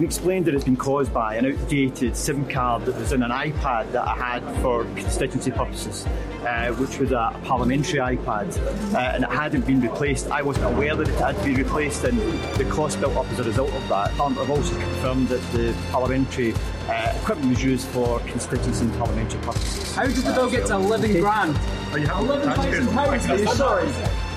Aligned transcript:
It's 0.00 0.16
explained 0.16 0.46
that 0.46 0.54
it's 0.54 0.64
been 0.64 0.78
caused 0.78 1.12
by 1.12 1.34
an 1.34 1.44
outdated 1.44 2.16
SIM 2.16 2.48
card 2.48 2.86
that 2.86 2.96
was 2.96 3.12
in 3.12 3.22
an 3.22 3.30
iPad 3.30 3.92
that 3.92 4.08
I 4.08 4.14
had 4.14 4.62
for 4.62 4.84
constituency 4.84 5.50
purposes, 5.50 6.06
uh, 6.46 6.72
which 6.78 6.98
was 6.98 7.12
a 7.12 7.38
parliamentary 7.44 7.98
iPad, 7.98 8.56
uh, 8.94 8.98
and 8.98 9.24
it 9.24 9.30
hadn't 9.30 9.66
been 9.66 9.82
replaced. 9.82 10.30
I 10.30 10.40
wasn't 10.40 10.74
aware 10.74 10.96
that 10.96 11.06
it 11.06 11.14
had 11.16 11.36
to 11.36 11.44
be 11.44 11.54
replaced, 11.54 12.02
and 12.04 12.18
the 12.54 12.64
cost 12.70 12.98
built 12.98 13.14
up 13.14 13.30
as 13.30 13.40
a 13.40 13.44
result 13.44 13.74
of 13.74 13.86
that. 13.90 14.18
Um, 14.18 14.38
I've 14.38 14.48
also 14.48 14.74
confirmed 14.74 15.28
that 15.28 15.42
the 15.52 15.76
parliamentary 15.90 16.54
uh, 16.88 17.12
equipment 17.20 17.50
was 17.50 17.62
used 17.62 17.86
for 17.88 18.20
constituency 18.20 18.86
and 18.86 18.94
parliamentary 18.94 19.42
purposes. 19.42 19.94
How 19.94 20.06
did 20.06 20.16
the 20.16 20.32
bill 20.32 20.50
get 20.50 20.64
to 20.68 20.76
11 20.76 21.20
grand? 21.20 21.58
Are 21.92 21.98
you 21.98 22.06
happy? 22.06 22.24
11,000 22.24 22.88
pounds, 22.88 23.26
are 23.28 23.36
you 23.36 23.46
sorry? 23.48 24.29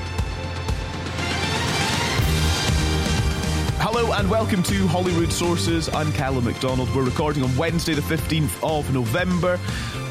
Hello 3.79 4.13
and 4.13 4.29
welcome 4.29 4.63
to 4.63 4.87
Holyrood 4.87 5.31
Sources. 5.31 5.89
I'm 5.93 6.11
Calum 6.13 6.45
McDonald. 6.45 6.93
We're 6.95 7.03
recording 7.03 7.43
on 7.43 7.55
Wednesday, 7.57 7.93
the 7.93 8.01
15th 8.01 8.63
of 8.63 8.93
November. 8.93 9.59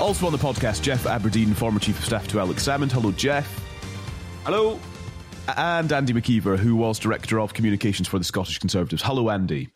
Also 0.00 0.26
on 0.26 0.32
the 0.32 0.38
podcast, 0.38 0.82
Geoff 0.82 1.04
Aberdein, 1.04 1.54
former 1.54 1.80
Chief 1.80 1.98
of 1.98 2.04
Staff 2.04 2.28
to 2.28 2.40
Alex 2.40 2.66
Salmond. 2.66 2.92
Hello, 2.92 3.12
Geoff. 3.12 3.48
Hello. 4.44 4.78
And 5.56 5.92
Andy 5.92 6.12
Maciver, 6.12 6.58
who 6.58 6.76
was 6.76 6.98
Director 6.98 7.40
of 7.40 7.54
Communications 7.54 8.08
for 8.08 8.18
the 8.18 8.24
Scottish 8.24 8.58
Conservatives. 8.58 9.02
Hello, 9.02 9.30
Andy. 9.30 9.70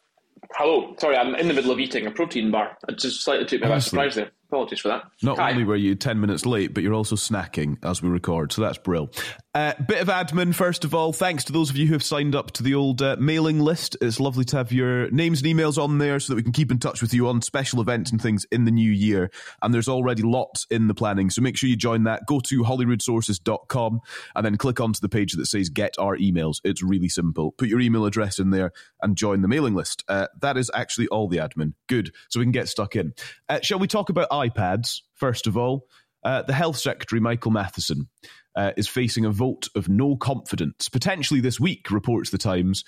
Hello. 0.52 0.94
Sorry, 0.98 1.16
I'm 1.16 1.34
in 1.34 1.48
the 1.48 1.54
middle 1.54 1.70
of 1.70 1.78
eating 1.80 2.06
a 2.06 2.10
protein 2.10 2.50
bar. 2.50 2.76
It 2.88 2.98
just 2.98 3.22
slightly 3.22 3.46
took 3.46 3.60
me 3.62 3.68
by 3.68 3.78
surprise 3.78 4.14
there. 4.14 4.30
Apologies 4.48 4.78
for 4.78 4.88
that. 4.88 5.04
Not 5.22 5.38
Hi. 5.38 5.50
only 5.50 5.64
were 5.64 5.74
you 5.74 5.96
10 5.96 6.20
minutes 6.20 6.46
late, 6.46 6.72
but 6.72 6.84
you're 6.84 6.94
also 6.94 7.16
snacking 7.16 7.78
as 7.82 8.00
we 8.00 8.08
record, 8.08 8.52
so 8.52 8.62
that's 8.62 8.78
brill. 8.78 9.10
Uh, 9.56 9.72
bit 9.88 10.00
of 10.00 10.08
admin, 10.08 10.54
first 10.54 10.84
of 10.84 10.94
all. 10.94 11.12
Thanks 11.12 11.42
to 11.44 11.52
those 11.52 11.70
of 11.70 11.76
you 11.76 11.86
who 11.86 11.94
have 11.94 12.02
signed 12.04 12.36
up 12.36 12.52
to 12.52 12.62
the 12.62 12.74
old 12.74 13.02
uh, 13.02 13.16
mailing 13.18 13.58
list. 13.58 13.96
It's 14.00 14.20
lovely 14.20 14.44
to 14.44 14.56
have 14.58 14.70
your 14.70 15.10
names 15.10 15.42
and 15.42 15.50
emails 15.50 15.82
on 15.82 15.98
there 15.98 16.20
so 16.20 16.32
that 16.32 16.36
we 16.36 16.42
can 16.44 16.52
keep 16.52 16.70
in 16.70 16.78
touch 16.78 17.02
with 17.02 17.12
you 17.12 17.26
on 17.26 17.42
special 17.42 17.80
events 17.80 18.12
and 18.12 18.22
things 18.22 18.46
in 18.52 18.66
the 18.66 18.70
new 18.70 18.90
year. 18.90 19.30
And 19.62 19.74
there's 19.74 19.88
already 19.88 20.22
lots 20.22 20.66
in 20.70 20.86
the 20.86 20.94
planning, 20.94 21.30
so 21.30 21.42
make 21.42 21.56
sure 21.56 21.68
you 21.68 21.76
join 21.76 22.04
that. 22.04 22.26
Go 22.26 22.38
to 22.40 22.62
holyroodsources.com 22.62 24.00
and 24.36 24.46
then 24.46 24.56
click 24.56 24.78
onto 24.78 25.00
the 25.00 25.08
page 25.08 25.32
that 25.32 25.46
says 25.46 25.70
Get 25.70 25.94
Our 25.98 26.16
Emails. 26.16 26.60
It's 26.62 26.82
really 26.82 27.08
simple. 27.08 27.52
Put 27.52 27.68
your 27.68 27.80
email 27.80 28.04
address 28.04 28.38
in 28.38 28.50
there 28.50 28.72
and 29.02 29.16
join 29.16 29.42
the 29.42 29.48
mailing 29.48 29.74
list. 29.74 30.04
Uh, 30.06 30.28
that 30.40 30.56
is 30.56 30.70
actually 30.74 31.08
all 31.08 31.28
the 31.28 31.38
admin. 31.38 31.72
Good. 31.88 32.12
So 32.28 32.38
we 32.38 32.44
can 32.44 32.52
get 32.52 32.68
stuck 32.68 32.94
in. 32.94 33.14
Uh, 33.48 33.60
shall 33.62 33.78
we 33.78 33.88
talk 33.88 34.10
about 34.10 34.28
iPads, 34.36 35.00
first 35.14 35.46
of 35.46 35.56
all? 35.56 35.86
Uh, 36.22 36.42
the 36.42 36.52
Health 36.52 36.76
Secretary, 36.76 37.20
Michael 37.20 37.52
Matheson, 37.52 38.08
uh, 38.56 38.72
is 38.76 38.88
facing 38.88 39.24
a 39.24 39.30
vote 39.30 39.68
of 39.74 39.88
no 39.88 40.16
confidence, 40.16 40.88
potentially 40.88 41.40
this 41.40 41.60
week, 41.60 41.90
reports 41.90 42.30
the 42.30 42.38
Times, 42.38 42.84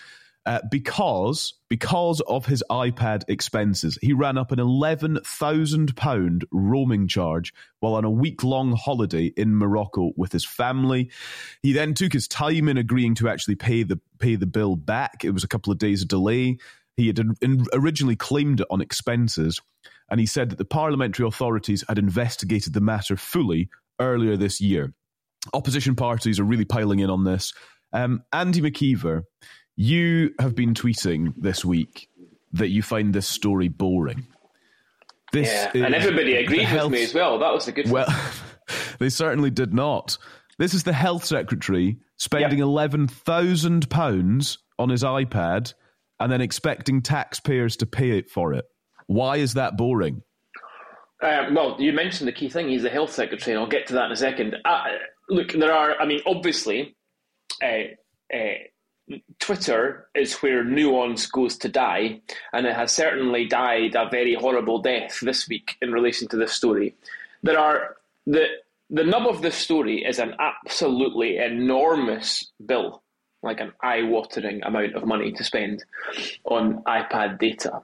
uh, 0.46 0.60
because 0.70 1.54
because 1.68 2.20
of 2.22 2.46
his 2.46 2.64
iPad 2.70 3.22
expenses. 3.28 3.98
He 4.00 4.12
ran 4.14 4.38
up 4.38 4.50
an 4.50 4.58
eleven 4.58 5.18
thousand 5.24 5.94
pound 5.94 6.46
roaming 6.50 7.06
charge 7.06 7.52
while 7.80 7.94
on 7.94 8.04
a 8.04 8.10
week 8.10 8.42
long 8.42 8.72
holiday 8.72 9.26
in 9.36 9.54
Morocco 9.54 10.12
with 10.16 10.32
his 10.32 10.46
family. 10.46 11.10
He 11.62 11.72
then 11.72 11.92
took 11.92 12.12
his 12.12 12.26
time 12.28 12.68
in 12.68 12.78
agreeing 12.78 13.14
to 13.16 13.28
actually 13.28 13.56
pay 13.56 13.82
the 13.82 14.00
pay 14.18 14.36
the 14.36 14.46
bill 14.46 14.74
back. 14.74 15.22
It 15.22 15.32
was 15.32 15.44
a 15.44 15.48
couple 15.48 15.72
of 15.72 15.78
days 15.78 16.02
of 16.02 16.08
delay. 16.08 16.58
He 16.96 17.08
had 17.08 17.18
in- 17.18 17.66
originally 17.72 18.16
claimed 18.16 18.60
it 18.60 18.66
on 18.70 18.80
expenses, 18.80 19.60
and 20.10 20.20
he 20.20 20.26
said 20.26 20.50
that 20.50 20.58
the 20.58 20.64
parliamentary 20.64 21.26
authorities 21.26 21.84
had 21.88 21.98
investigated 21.98 22.72
the 22.72 22.80
matter 22.80 23.16
fully 23.16 23.68
earlier 24.00 24.36
this 24.36 24.60
year. 24.60 24.94
Opposition 25.54 25.94
parties 25.94 26.38
are 26.40 26.44
really 26.44 26.64
piling 26.64 26.98
in 27.00 27.10
on 27.10 27.24
this. 27.24 27.52
Um, 27.92 28.22
Andy 28.32 28.60
Maciver, 28.60 29.22
you 29.76 30.34
have 30.40 30.54
been 30.54 30.74
tweeting 30.74 31.34
this 31.36 31.64
week 31.64 32.08
that 32.52 32.68
you 32.68 32.82
find 32.82 33.14
this 33.14 33.26
story 33.28 33.68
boring. 33.68 34.26
This 35.32 35.48
Yeah, 35.74 35.84
and 35.86 35.94
everybody 35.94 36.36
agreed 36.36 36.60
with 36.60 36.68
health- 36.68 36.92
me 36.92 37.02
as 37.02 37.14
well. 37.14 37.38
That 37.38 37.52
was 37.52 37.66
the 37.66 37.72
good 37.72 37.90
Well, 37.90 38.06
they 38.98 39.10
certainly 39.10 39.50
did 39.50 39.74
not. 39.74 40.16
This 40.58 40.74
is 40.74 40.82
the 40.84 40.92
health 40.92 41.24
secretary 41.24 41.98
spending 42.16 42.58
Yeah. 42.58 42.64
eleven 42.64 43.06
thousand 43.06 43.88
pounds 43.90 44.58
on 44.78 44.88
his 44.88 45.02
iPad 45.04 45.74
and 46.18 46.32
then 46.32 46.40
expecting 46.40 47.02
taxpayers 47.02 47.76
to 47.76 47.86
pay 47.86 48.16
it 48.18 48.28
for 48.30 48.54
it. 48.54 48.64
Why 49.08 49.38
is 49.38 49.54
that 49.54 49.76
boring? 49.76 50.22
Um, 51.20 51.54
well, 51.54 51.76
you 51.80 51.92
mentioned 51.92 52.28
the 52.28 52.32
key 52.32 52.48
thing. 52.48 52.68
He's 52.68 52.82
the 52.82 52.90
health 52.90 53.12
secretary, 53.12 53.56
and 53.56 53.62
I'll 53.62 53.68
get 53.68 53.88
to 53.88 53.94
that 53.94 54.06
in 54.06 54.12
a 54.12 54.16
second. 54.16 54.54
Uh, 54.64 54.84
look, 55.28 55.52
there 55.52 55.72
are. 55.72 56.00
I 56.00 56.06
mean, 56.06 56.20
obviously, 56.26 56.94
uh, 57.62 57.94
uh, 58.32 59.16
Twitter 59.40 60.08
is 60.14 60.34
where 60.36 60.62
nuance 60.62 61.26
goes 61.26 61.56
to 61.58 61.68
die, 61.68 62.20
and 62.52 62.66
it 62.66 62.76
has 62.76 62.92
certainly 62.92 63.46
died 63.46 63.96
a 63.96 64.08
very 64.10 64.34
horrible 64.34 64.80
death 64.80 65.18
this 65.20 65.48
week 65.48 65.76
in 65.82 65.90
relation 65.90 66.28
to 66.28 66.36
this 66.36 66.52
story. 66.52 66.94
There 67.42 67.58
are 67.58 67.96
the 68.26 68.46
the 68.90 69.04
nub 69.04 69.26
of 69.26 69.42
this 69.42 69.56
story 69.56 70.04
is 70.04 70.18
an 70.18 70.34
absolutely 70.38 71.38
enormous 71.38 72.52
bill, 72.64 73.02
like 73.42 73.60
an 73.60 73.72
eye-watering 73.82 74.62
amount 74.64 74.94
of 74.94 75.06
money 75.06 75.32
to 75.32 75.44
spend 75.44 75.84
on 76.44 76.82
iPad 76.84 77.38
data. 77.38 77.82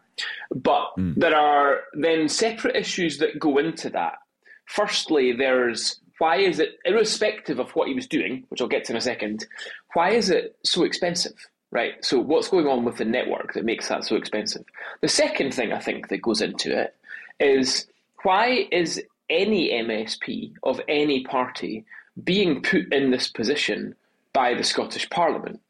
But 0.55 0.91
hmm. 0.97 1.13
there 1.17 1.37
are 1.37 1.81
then 1.95 2.29
separate 2.29 2.77
issues 2.77 3.19
that 3.19 3.39
go 3.39 3.59
into 3.59 3.91
that. 3.91 4.19
Firstly, 4.67 5.33
there's 5.33 6.01
why 6.19 6.37
is 6.37 6.59
it, 6.59 6.79
irrespective 6.85 7.59
of 7.59 7.71
what 7.73 7.89
he 7.89 7.95
was 7.95 8.07
doing, 8.07 8.45
which 8.49 8.61
I'll 8.61 8.69
get 8.69 8.85
to 8.85 8.93
in 8.93 8.97
a 8.97 9.01
second, 9.01 9.47
why 9.95 10.11
is 10.11 10.31
it 10.31 10.57
so 10.63 10.85
expensive? 10.85 11.35
Right. 11.71 12.05
So 12.05 12.21
what's 12.21 12.49
going 12.49 12.69
on 12.69 12.85
with 12.85 12.99
the 12.99 13.05
network 13.05 13.55
that 13.55 13.65
makes 13.65 13.89
that 13.89 14.05
so 14.05 14.15
expensive? 14.15 14.65
The 15.01 15.09
second 15.09 15.55
thing 15.55 15.73
I 15.73 15.81
think 15.81 16.09
that 16.09 16.23
goes 16.23 16.41
into 16.41 16.77
it 16.77 16.95
is 17.41 17.87
why 18.23 18.69
is 18.71 19.03
any 19.29 19.71
MSP 19.73 20.53
of 20.63 20.81
any 20.87 21.25
party 21.25 21.85
being 22.23 22.63
put 22.63 22.93
in 22.93 23.11
this 23.11 23.27
position 23.27 23.97
by 24.35 24.53
the 24.53 24.65
Scottish 24.65 25.09
Parliament? 25.09 25.61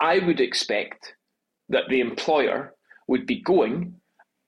I 0.00 0.18
would 0.18 0.40
expect 0.40 1.14
that 1.70 1.84
the 1.88 2.00
employer 2.00 2.74
would 3.06 3.26
be 3.26 3.40
going 3.40 3.94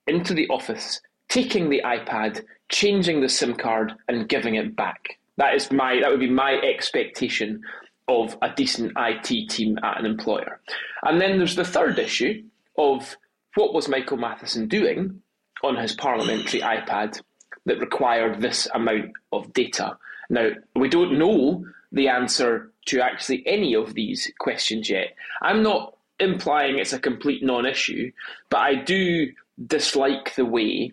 into 0.05 0.33
the 0.33 0.47
office, 0.49 1.01
taking 1.29 1.69
the 1.69 1.81
iPad, 1.83 2.43
changing 2.69 3.21
the 3.21 3.29
SIM 3.29 3.55
card, 3.55 3.93
and 4.07 4.29
giving 4.29 4.55
it 4.55 4.75
back. 4.75 5.17
That 5.37 5.55
is 5.55 5.71
my 5.71 5.99
that 6.01 6.11
would 6.11 6.19
be 6.19 6.29
my 6.29 6.53
expectation 6.57 7.61
of 8.07 8.37
a 8.41 8.51
decent 8.53 8.91
IT 8.97 9.49
team 9.49 9.79
at 9.81 9.99
an 9.99 10.05
employer. 10.05 10.59
And 11.03 11.19
then 11.19 11.37
there's 11.37 11.55
the 11.55 11.63
third 11.63 11.97
issue 11.97 12.43
of 12.77 13.15
what 13.55 13.73
was 13.73 13.87
Michael 13.87 14.17
Matheson 14.17 14.67
doing 14.67 15.21
on 15.63 15.77
his 15.77 15.93
parliamentary 15.93 16.59
iPad 16.59 17.21
that 17.65 17.79
required 17.79 18.41
this 18.41 18.67
amount 18.73 19.11
of 19.31 19.53
data. 19.53 19.97
Now, 20.29 20.49
we 20.75 20.89
don't 20.89 21.17
know 21.17 21.65
the 21.91 22.09
answer 22.09 22.72
to 22.85 23.01
actually 23.01 23.43
any 23.45 23.75
of 23.75 23.93
these 23.93 24.31
questions 24.39 24.89
yet. 24.89 25.15
I'm 25.41 25.63
not 25.63 25.95
implying 26.19 26.77
it's 26.77 26.93
a 26.93 26.99
complete 26.99 27.43
non 27.43 27.65
issue, 27.65 28.11
but 28.49 28.59
I 28.59 28.75
do 28.75 29.31
dislike 29.67 30.35
the 30.35 30.45
way 30.45 30.91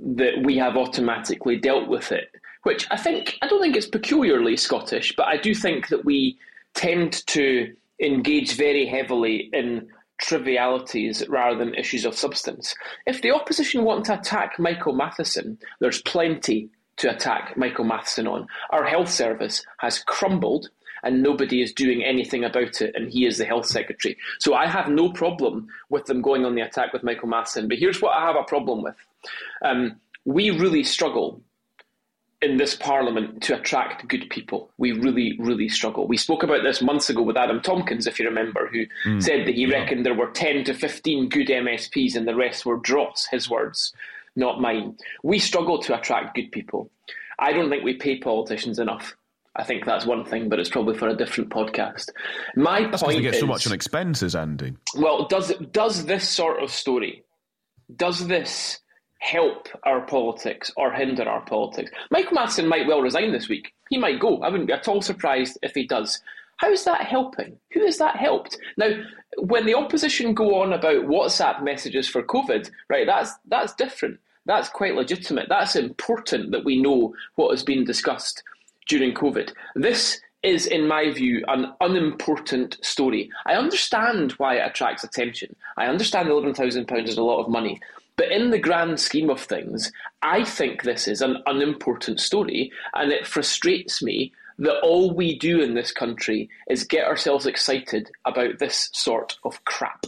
that 0.00 0.42
we 0.42 0.58
have 0.58 0.76
automatically 0.76 1.56
dealt 1.56 1.88
with 1.88 2.12
it, 2.12 2.30
which 2.64 2.86
I 2.90 2.96
think, 2.96 3.38
I 3.42 3.48
don't 3.48 3.60
think 3.60 3.76
it's 3.76 3.86
peculiarly 3.86 4.56
Scottish, 4.56 5.14
but 5.16 5.26
I 5.26 5.36
do 5.36 5.54
think 5.54 5.88
that 5.88 6.04
we 6.04 6.38
tend 6.74 7.26
to 7.28 7.74
engage 8.00 8.56
very 8.56 8.86
heavily 8.86 9.48
in 9.52 9.88
trivialities 10.18 11.26
rather 11.28 11.58
than 11.58 11.74
issues 11.74 12.04
of 12.04 12.16
substance. 12.16 12.74
If 13.06 13.22
the 13.22 13.32
opposition 13.32 13.84
want 13.84 14.06
to 14.06 14.18
attack 14.18 14.58
Michael 14.58 14.94
Matheson, 14.94 15.58
there's 15.80 16.02
plenty 16.02 16.70
to 16.96 17.10
attack 17.10 17.56
Michael 17.56 17.84
Matheson 17.84 18.26
on. 18.26 18.46
Our 18.70 18.84
health 18.84 19.10
service 19.10 19.64
has 19.78 19.98
crumbled 19.98 20.70
and 21.04 21.22
nobody 21.22 21.62
is 21.62 21.72
doing 21.72 22.02
anything 22.02 22.44
about 22.44 22.80
it, 22.80 22.94
and 22.94 23.10
he 23.10 23.26
is 23.26 23.38
the 23.38 23.44
health 23.44 23.66
secretary. 23.66 24.16
So 24.38 24.54
I 24.54 24.66
have 24.66 24.88
no 24.88 25.12
problem 25.12 25.68
with 25.90 26.06
them 26.06 26.22
going 26.22 26.44
on 26.44 26.54
the 26.54 26.62
attack 26.62 26.92
with 26.92 27.02
Michael 27.04 27.28
Matheson. 27.28 27.68
But 27.68 27.78
here's 27.78 28.00
what 28.02 28.16
I 28.16 28.26
have 28.26 28.36
a 28.36 28.42
problem 28.44 28.82
with. 28.82 28.96
Um, 29.62 30.00
we 30.24 30.50
really 30.50 30.82
struggle 30.82 31.40
in 32.44 32.58
this 32.58 32.74
parliament 32.74 33.42
to 33.42 33.56
attract 33.58 34.06
good 34.08 34.28
people. 34.28 34.70
We 34.76 34.92
really, 34.92 35.36
really 35.38 35.68
struggle. 35.68 36.06
We 36.06 36.16
spoke 36.16 36.42
about 36.42 36.62
this 36.62 36.82
months 36.82 37.08
ago 37.08 37.22
with 37.22 37.36
Adam 37.36 37.60
Tomkins, 37.60 38.06
if 38.06 38.18
you 38.18 38.26
remember, 38.26 38.68
who 38.68 38.84
mm, 39.08 39.22
said 39.22 39.46
that 39.46 39.54
he 39.54 39.62
yeah. 39.62 39.78
reckoned 39.78 40.04
there 40.04 40.14
were 40.14 40.30
10 40.30 40.64
to 40.64 40.74
15 40.74 41.28
good 41.30 41.48
MSPs 41.48 42.16
and 42.16 42.28
the 42.28 42.34
rest 42.34 42.66
were 42.66 42.76
dross, 42.76 43.26
his 43.30 43.48
words, 43.48 43.92
not 44.36 44.60
mine. 44.60 44.96
We 45.22 45.38
struggle 45.38 45.80
to 45.82 45.98
attract 45.98 46.36
good 46.36 46.52
people. 46.52 46.90
I 47.38 47.52
don't 47.52 47.70
think 47.70 47.82
we 47.82 47.94
pay 47.94 48.18
politicians 48.18 48.78
enough. 48.78 49.16
I 49.56 49.62
think 49.62 49.84
that's 49.84 50.04
one 50.04 50.24
thing, 50.24 50.48
but 50.48 50.58
it's 50.58 50.68
probably 50.68 50.96
for 50.98 51.08
a 51.08 51.16
different 51.16 51.50
podcast. 51.50 52.10
My 52.56 52.88
that's 52.88 53.02
point 53.02 53.22
get 53.22 53.34
is, 53.34 53.40
so 53.40 53.46
much 53.46 53.66
on 53.66 53.72
expenses, 53.72 54.34
Andy. 54.34 54.74
Well, 54.96 55.26
does 55.28 55.52
does 55.70 56.06
this 56.06 56.28
sort 56.28 56.62
of 56.62 56.70
story, 56.70 57.22
does 57.96 58.26
this 58.26 58.80
help 59.18 59.68
our 59.84 60.00
politics 60.02 60.72
or 60.76 60.92
hinder 60.92 61.28
our 61.28 61.42
politics? 61.42 61.90
Michael 62.10 62.34
Matheson 62.34 62.66
might 62.66 62.86
well 62.86 63.00
resign 63.00 63.32
this 63.32 63.48
week. 63.48 63.72
He 63.90 63.96
might 63.96 64.18
go. 64.18 64.38
I 64.42 64.48
wouldn't 64.48 64.66
be 64.66 64.72
at 64.72 64.88
all 64.88 65.00
surprised 65.00 65.56
if 65.62 65.72
he 65.74 65.86
does. 65.86 66.20
How 66.56 66.70
is 66.70 66.84
that 66.84 67.02
helping? 67.02 67.56
Who 67.72 67.84
has 67.84 67.98
that 67.98 68.16
helped? 68.16 68.58
Now, 68.76 68.90
when 69.38 69.66
the 69.66 69.74
opposition 69.74 70.34
go 70.34 70.62
on 70.62 70.72
about 70.72 71.04
WhatsApp 71.04 71.62
messages 71.62 72.08
for 72.08 72.22
COVID, 72.22 72.70
right? 72.88 73.06
That's 73.06 73.32
that's 73.46 73.74
different. 73.74 74.18
That's 74.46 74.68
quite 74.68 74.94
legitimate. 74.94 75.46
That's 75.48 75.76
important 75.76 76.50
that 76.50 76.64
we 76.64 76.80
know 76.80 77.14
what 77.36 77.50
has 77.50 77.62
been 77.62 77.84
discussed 77.84 78.42
during 78.88 79.14
COVID. 79.14 79.52
This 79.74 80.20
is, 80.42 80.66
in 80.66 80.86
my 80.86 81.10
view, 81.10 81.42
an 81.48 81.72
unimportant 81.80 82.76
story. 82.82 83.30
I 83.46 83.54
understand 83.54 84.32
why 84.32 84.56
it 84.56 84.66
attracts 84.66 85.02
attention. 85.02 85.56
I 85.76 85.86
understand 85.86 86.28
£11,000 86.28 87.08
is 87.08 87.16
a 87.16 87.22
lot 87.22 87.42
of 87.42 87.50
money. 87.50 87.80
But 88.16 88.30
in 88.30 88.50
the 88.50 88.58
grand 88.58 89.00
scheme 89.00 89.30
of 89.30 89.40
things, 89.40 89.90
I 90.22 90.44
think 90.44 90.82
this 90.82 91.08
is 91.08 91.20
an 91.20 91.38
unimportant 91.46 92.20
story, 92.20 92.70
and 92.94 93.10
it 93.10 93.26
frustrates 93.26 94.02
me 94.02 94.32
that 94.58 94.80
all 94.82 95.12
we 95.12 95.36
do 95.36 95.60
in 95.60 95.74
this 95.74 95.90
country 95.90 96.48
is 96.68 96.84
get 96.84 97.06
ourselves 97.06 97.46
excited 97.46 98.10
about 98.24 98.60
this 98.60 98.90
sort 98.92 99.36
of 99.44 99.64
crap. 99.64 100.04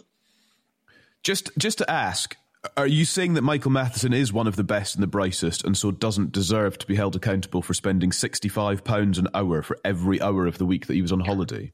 Just, 1.24 1.50
just 1.58 1.78
to 1.78 1.90
ask, 1.90 2.36
are 2.76 2.86
you 2.86 3.04
saying 3.04 3.34
that 3.34 3.42
Michael 3.42 3.70
Matheson 3.70 4.12
is 4.12 4.32
one 4.32 4.46
of 4.46 4.56
the 4.56 4.64
best 4.64 4.94
and 4.94 5.02
the 5.02 5.08
brightest, 5.08 5.64
and 5.64 5.76
so 5.76 5.90
doesn't 5.90 6.32
deserve 6.32 6.78
to 6.78 6.86
be 6.86 6.94
held 6.94 7.16
accountable 7.16 7.62
for 7.62 7.74
spending 7.74 8.12
sixty-five 8.12 8.84
pounds 8.84 9.18
an 9.18 9.28
hour 9.34 9.62
for 9.62 9.78
every 9.84 10.20
hour 10.20 10.46
of 10.46 10.58
the 10.58 10.66
week 10.66 10.86
that 10.86 10.94
he 10.94 11.02
was 11.02 11.12
on 11.12 11.20
holiday? 11.20 11.72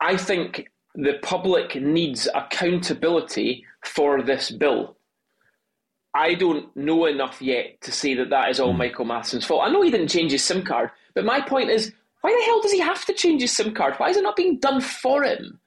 I 0.00 0.16
think 0.16 0.70
the 0.94 1.18
public 1.22 1.74
needs 1.80 2.28
accountability 2.34 3.64
for 3.84 4.22
this 4.22 4.50
bill. 4.50 4.96
I 6.14 6.34
don't 6.34 6.74
know 6.76 7.06
enough 7.06 7.40
yet 7.40 7.80
to 7.80 7.92
say 7.92 8.14
that 8.14 8.30
that 8.30 8.50
is 8.50 8.60
all 8.60 8.74
mm. 8.74 8.78
Michael 8.78 9.06
Matheson's 9.06 9.46
fault. 9.46 9.62
I 9.64 9.70
know 9.70 9.80
he 9.80 9.90
didn't 9.90 10.08
change 10.08 10.32
his 10.32 10.44
SIM 10.44 10.62
card, 10.62 10.90
but 11.14 11.24
my 11.24 11.40
point 11.40 11.70
is, 11.70 11.92
why 12.20 12.30
the 12.30 12.44
hell 12.44 12.60
does 12.60 12.72
he 12.72 12.80
have 12.80 13.04
to 13.06 13.14
change 13.14 13.40
his 13.40 13.56
SIM 13.56 13.72
card? 13.72 13.94
Why 13.96 14.10
is 14.10 14.16
it 14.18 14.22
not 14.22 14.36
being 14.36 14.58
done 14.58 14.82
for 14.82 15.22
him? 15.22 15.58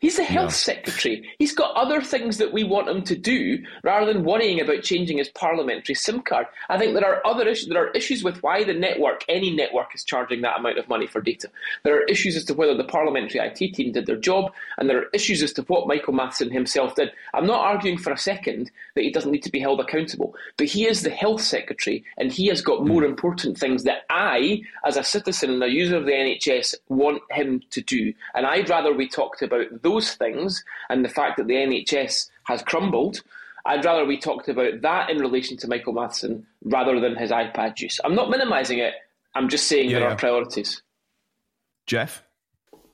He's 0.00 0.16
the 0.16 0.24
health 0.24 0.54
secretary. 0.54 1.30
He's 1.38 1.54
got 1.54 1.76
other 1.76 2.00
things 2.00 2.38
that 2.38 2.54
we 2.54 2.64
want 2.64 2.88
him 2.88 3.02
to 3.02 3.14
do 3.14 3.62
rather 3.84 4.10
than 4.10 4.24
worrying 4.24 4.58
about 4.58 4.82
changing 4.82 5.18
his 5.18 5.28
parliamentary 5.28 5.94
SIM 5.94 6.22
card. 6.22 6.46
I 6.70 6.78
think 6.78 6.94
there 6.94 7.06
are 7.06 7.26
other 7.26 7.46
issues. 7.46 7.68
There 7.68 7.84
are 7.84 7.90
issues 7.90 8.24
with 8.24 8.42
why 8.42 8.64
the 8.64 8.72
network, 8.72 9.26
any 9.28 9.54
network, 9.54 9.94
is 9.94 10.02
charging 10.02 10.40
that 10.40 10.58
amount 10.58 10.78
of 10.78 10.88
money 10.88 11.06
for 11.06 11.20
data. 11.20 11.50
There 11.84 11.94
are 11.96 12.04
issues 12.04 12.34
as 12.34 12.46
to 12.46 12.54
whether 12.54 12.74
the 12.74 12.84
parliamentary 12.84 13.40
IT 13.40 13.74
team 13.74 13.92
did 13.92 14.06
their 14.06 14.16
job, 14.16 14.54
and 14.78 14.88
there 14.88 15.00
are 15.00 15.10
issues 15.12 15.42
as 15.42 15.52
to 15.54 15.62
what 15.64 15.86
Michael 15.86 16.14
Matheson 16.14 16.50
himself 16.50 16.94
did. 16.94 17.10
I'm 17.34 17.46
not 17.46 17.60
arguing 17.60 17.98
for 17.98 18.10
a 18.10 18.18
second 18.18 18.70
that 18.94 19.04
he 19.04 19.10
doesn't 19.10 19.30
need 19.30 19.42
to 19.42 19.52
be 19.52 19.60
held 19.60 19.80
accountable, 19.80 20.34
but 20.56 20.66
he 20.66 20.86
is 20.86 21.02
the 21.02 21.10
health 21.10 21.42
secretary, 21.42 22.04
and 22.16 22.32
he 22.32 22.46
has 22.46 22.62
got 22.62 22.86
more 22.86 23.02
hmm. 23.02 23.10
important 23.10 23.58
things 23.58 23.84
that 23.84 24.04
I, 24.08 24.62
as 24.86 24.96
a 24.96 25.04
citizen 25.04 25.50
and 25.50 25.62
a 25.62 25.68
user 25.68 25.98
of 25.98 26.06
the 26.06 26.12
NHS, 26.12 26.76
want 26.88 27.20
him 27.30 27.60
to 27.68 27.82
do. 27.82 28.14
And 28.34 28.46
I'd 28.46 28.70
rather 28.70 28.94
we 28.94 29.06
talked 29.06 29.42
about 29.42 29.66
those 29.82 29.89
things 29.98 30.64
and 30.88 31.04
the 31.04 31.08
fact 31.08 31.38
that 31.38 31.46
the 31.46 31.54
NHS 31.54 32.28
has 32.44 32.62
crumbled, 32.62 33.22
I'd 33.64 33.84
rather 33.84 34.04
we 34.04 34.18
talked 34.18 34.48
about 34.48 34.80
that 34.82 35.10
in 35.10 35.18
relation 35.18 35.56
to 35.58 35.68
Michael 35.68 35.92
Matheson 35.92 36.46
rather 36.64 37.00
than 37.00 37.16
his 37.16 37.30
iPad 37.30 37.80
use. 37.80 37.98
I'm 38.04 38.14
not 38.14 38.30
minimising 38.30 38.78
it. 38.78 38.94
I'm 39.34 39.48
just 39.48 39.66
saying 39.66 39.90
yeah, 39.90 39.98
there 39.98 40.08
yeah. 40.08 40.14
are 40.14 40.18
priorities. 40.18 40.82
Geoff? 41.86 42.22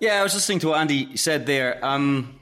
Yeah, 0.00 0.20
I 0.20 0.22
was 0.22 0.34
listening 0.34 0.58
to 0.60 0.68
what 0.68 0.80
Andy 0.80 1.16
said 1.16 1.46
there. 1.46 1.84
Um, 1.84 2.40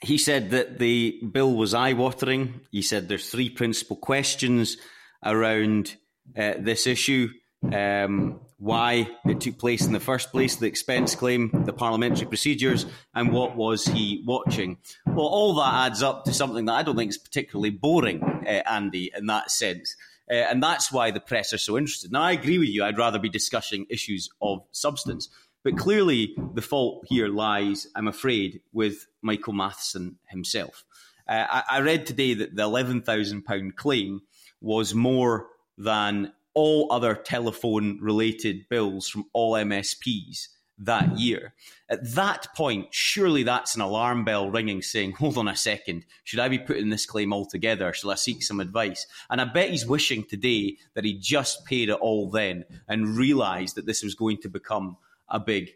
he 0.00 0.18
said 0.18 0.50
that 0.50 0.78
the 0.78 1.20
bill 1.32 1.54
was 1.54 1.74
eye 1.74 1.92
watering. 1.92 2.60
He 2.70 2.82
said 2.82 3.08
there's 3.08 3.30
three 3.30 3.48
principal 3.48 3.96
questions 3.96 4.76
around 5.24 5.96
uh, 6.36 6.54
this 6.58 6.86
issue 6.86 7.28
um, 7.72 8.40
why 8.58 9.08
it 9.26 9.40
took 9.40 9.58
place 9.58 9.86
in 9.86 9.92
the 9.92 10.00
first 10.00 10.30
place, 10.30 10.56
the 10.56 10.66
expense 10.66 11.14
claim, 11.14 11.50
the 11.64 11.72
parliamentary 11.72 12.26
procedures, 12.26 12.86
and 13.14 13.32
what 13.32 13.56
was 13.56 13.84
he 13.86 14.22
watching. 14.26 14.78
Well, 15.06 15.26
all 15.26 15.54
that 15.54 15.86
adds 15.86 16.02
up 16.02 16.24
to 16.24 16.34
something 16.34 16.64
that 16.66 16.74
I 16.74 16.82
don't 16.82 16.96
think 16.96 17.10
is 17.10 17.18
particularly 17.18 17.70
boring, 17.70 18.22
uh, 18.22 18.62
Andy, 18.66 19.10
in 19.16 19.26
that 19.26 19.50
sense. 19.50 19.96
Uh, 20.30 20.34
and 20.34 20.62
that's 20.62 20.90
why 20.90 21.10
the 21.10 21.20
press 21.20 21.52
are 21.52 21.58
so 21.58 21.76
interested. 21.76 22.10
Now, 22.10 22.22
I 22.22 22.32
agree 22.32 22.58
with 22.58 22.68
you. 22.68 22.84
I'd 22.84 22.98
rather 22.98 23.18
be 23.18 23.28
discussing 23.28 23.86
issues 23.90 24.30
of 24.40 24.62
substance. 24.72 25.28
But 25.62 25.76
clearly, 25.76 26.36
the 26.54 26.62
fault 26.62 27.04
here 27.08 27.28
lies, 27.28 27.86
I'm 27.94 28.08
afraid, 28.08 28.60
with 28.72 29.06
Michael 29.22 29.54
Matheson 29.54 30.16
himself. 30.26 30.84
Uh, 31.26 31.46
I, 31.48 31.62
I 31.70 31.80
read 31.80 32.06
today 32.06 32.34
that 32.34 32.54
the 32.54 32.64
£11,000 32.64 33.74
claim 33.74 34.22
was 34.60 34.94
more 34.94 35.48
than 35.76 36.32
all 36.54 36.88
other 36.90 37.14
telephone 37.14 37.98
related 38.00 38.68
bills 38.68 39.08
from 39.08 39.26
all 39.32 39.52
MSPs 39.52 40.48
that 40.78 41.18
year. 41.18 41.54
At 41.88 42.14
that 42.14 42.48
point, 42.56 42.88
surely 42.90 43.42
that's 43.42 43.74
an 43.74 43.80
alarm 43.80 44.24
bell 44.24 44.50
ringing 44.50 44.82
saying, 44.82 45.12
hold 45.12 45.38
on 45.38 45.46
a 45.46 45.56
second, 45.56 46.04
should 46.24 46.40
I 46.40 46.48
be 46.48 46.58
putting 46.58 46.90
this 46.90 47.06
claim 47.06 47.32
altogether? 47.32 47.92
Shall 47.92 48.10
I 48.10 48.16
seek 48.16 48.42
some 48.42 48.60
advice? 48.60 49.06
And 49.30 49.40
I 49.40 49.44
bet 49.44 49.70
he's 49.70 49.86
wishing 49.86 50.24
today 50.24 50.78
that 50.94 51.04
he 51.04 51.18
just 51.18 51.64
paid 51.64 51.90
it 51.90 51.94
all 51.94 52.30
then 52.30 52.64
and 52.88 53.16
realised 53.16 53.76
that 53.76 53.86
this 53.86 54.02
was 54.02 54.14
going 54.14 54.38
to 54.38 54.48
become 54.48 54.96
a 55.28 55.38
big 55.38 55.70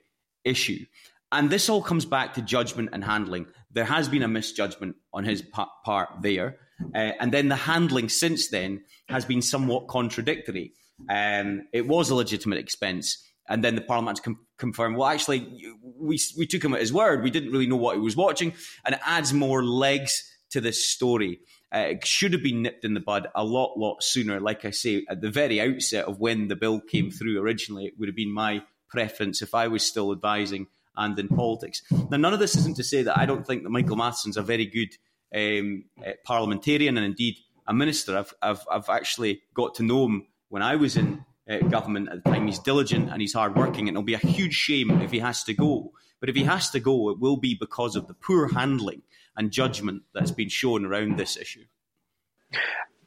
issue. 0.45 0.85
And 1.31 1.51
this 1.51 1.69
all 1.69 1.83
comes 1.83 2.05
back 2.05 2.35
to 2.35 2.43
judgment 2.43 2.91
and 2.93 3.05
handling. 3.05 3.47
There 3.71 3.85
has 3.85 4.09
been 4.09 4.23
a 4.23 4.29
misjudgment 4.29 4.97
on 5.13 5.25
his 5.25 5.43
part 5.43 6.09
there. 6.23 6.57
Uh, 6.95 7.13
and 7.21 7.33
then 7.33 7.49
the 7.49 7.57
handling 7.57 8.09
since 8.09 8.49
then 8.49 8.83
has 9.09 9.25
been 9.25 9.43
somewhat 9.43 9.89
contradictory. 9.89 10.73
Um, 11.09 11.63
it 11.73 11.87
was 11.87 12.11
a 12.11 12.15
legitimate 12.15 12.59
expense. 12.59 13.25
And 13.49 13.65
then 13.65 13.75
the 13.75 13.81
Parliament 13.81 14.23
com- 14.23 14.41
confirmed, 14.59 14.97
well, 14.97 15.09
actually, 15.09 15.73
we, 15.83 16.19
we 16.37 16.47
took 16.47 16.63
him 16.63 16.75
at 16.75 16.81
his 16.81 16.93
word. 16.93 17.23
We 17.23 17.31
didn't 17.31 17.53
really 17.53 17.67
know 17.67 17.77
what 17.77 17.97
he 17.97 18.01
was 18.01 18.17
watching. 18.17 18.53
And 18.85 18.95
it 18.95 19.01
adds 19.05 19.33
more 19.33 19.65
legs 19.65 20.31
to 20.51 20.61
this 20.61 20.87
story. 20.87 21.41
Uh, 21.75 21.79
it 21.91 22.07
should 22.07 22.33
have 22.33 22.43
been 22.43 22.63
nipped 22.63 22.85
in 22.85 22.95
the 22.95 23.01
bud 23.01 23.29
a 23.35 23.45
lot, 23.45 23.79
lot 23.79 24.03
sooner. 24.03 24.41
Like 24.41 24.65
I 24.65 24.71
say, 24.71 25.05
at 25.09 25.21
the 25.21 25.31
very 25.31 25.61
outset 25.61 26.07
of 26.07 26.19
when 26.19 26.49
the 26.49 26.57
bill 26.57 26.81
came 26.81 27.11
through 27.11 27.41
originally, 27.41 27.87
it 27.87 27.95
would 27.99 28.09
have 28.09 28.17
been 28.17 28.33
my 28.33 28.63
preference 28.89 29.43
if 29.43 29.55
I 29.55 29.69
was 29.69 29.85
still 29.85 30.13
advising 30.13 30.67
and 30.97 31.19
in 31.19 31.29
politics. 31.29 31.83
Now, 32.11 32.17
none 32.17 32.33
of 32.33 32.41
this 32.41 32.57
isn't 32.57 32.77
to 32.77 32.85
say 32.85 33.03
that 33.03 33.19
I 33.19 33.27
don't 33.27 33.47
think 33.47 33.63
that 33.63 33.71
Michael 33.71 33.97
Matheson's 33.97 34.37
a 34.37 34.43
very 34.43 34.67
good 34.67 34.89
um, 35.35 35.85
uh, 36.05 36.13
parliamentarian 36.25 36.97
and 36.97 37.07
indeed 37.07 37.37
a 37.67 37.75
minister. 37.75 38.17
I've, 38.17 38.35
I've, 38.43 38.65
I've 38.71 38.89
actually 38.89 39.43
got 39.55 39.75
to 39.77 39.83
know 39.83 40.07
him 40.07 40.27
when 40.49 40.63
I 40.63 40.77
was 40.77 40.97
in 40.97 41.25
uh, 41.49 41.59
government 41.59 42.09
at 42.11 42.25
the 42.25 42.31
time. 42.31 42.47
He's 42.47 42.59
diligent 42.59 43.11
and 43.11 43.21
he's 43.21 43.35
hardworking, 43.35 43.89
and 43.89 43.97
it'll 43.97 44.03
be 44.03 44.15
a 44.15 44.19
huge 44.19 44.55
shame 44.55 44.91
if 45.01 45.11
he 45.11 45.19
has 45.19 45.45
to 45.45 45.55
go. 45.55 45.93
But 46.21 46.29
if 46.29 46.37
he 46.37 46.45
has 46.45 46.71
to 46.71 46.81
go, 46.81 47.11
it 47.11 47.21
will 47.21 47.37
be 47.37 47.55
because 47.55 47.95
of 47.95 48.07
the 48.07 48.15
poor 48.15 48.49
handling 48.49 49.03
and 49.37 49.53
judgment 49.53 50.03
that's 50.15 50.33
been 50.33 50.49
shown 50.49 50.85
around 50.85 51.17
this 51.17 51.37
issue. 51.37 51.65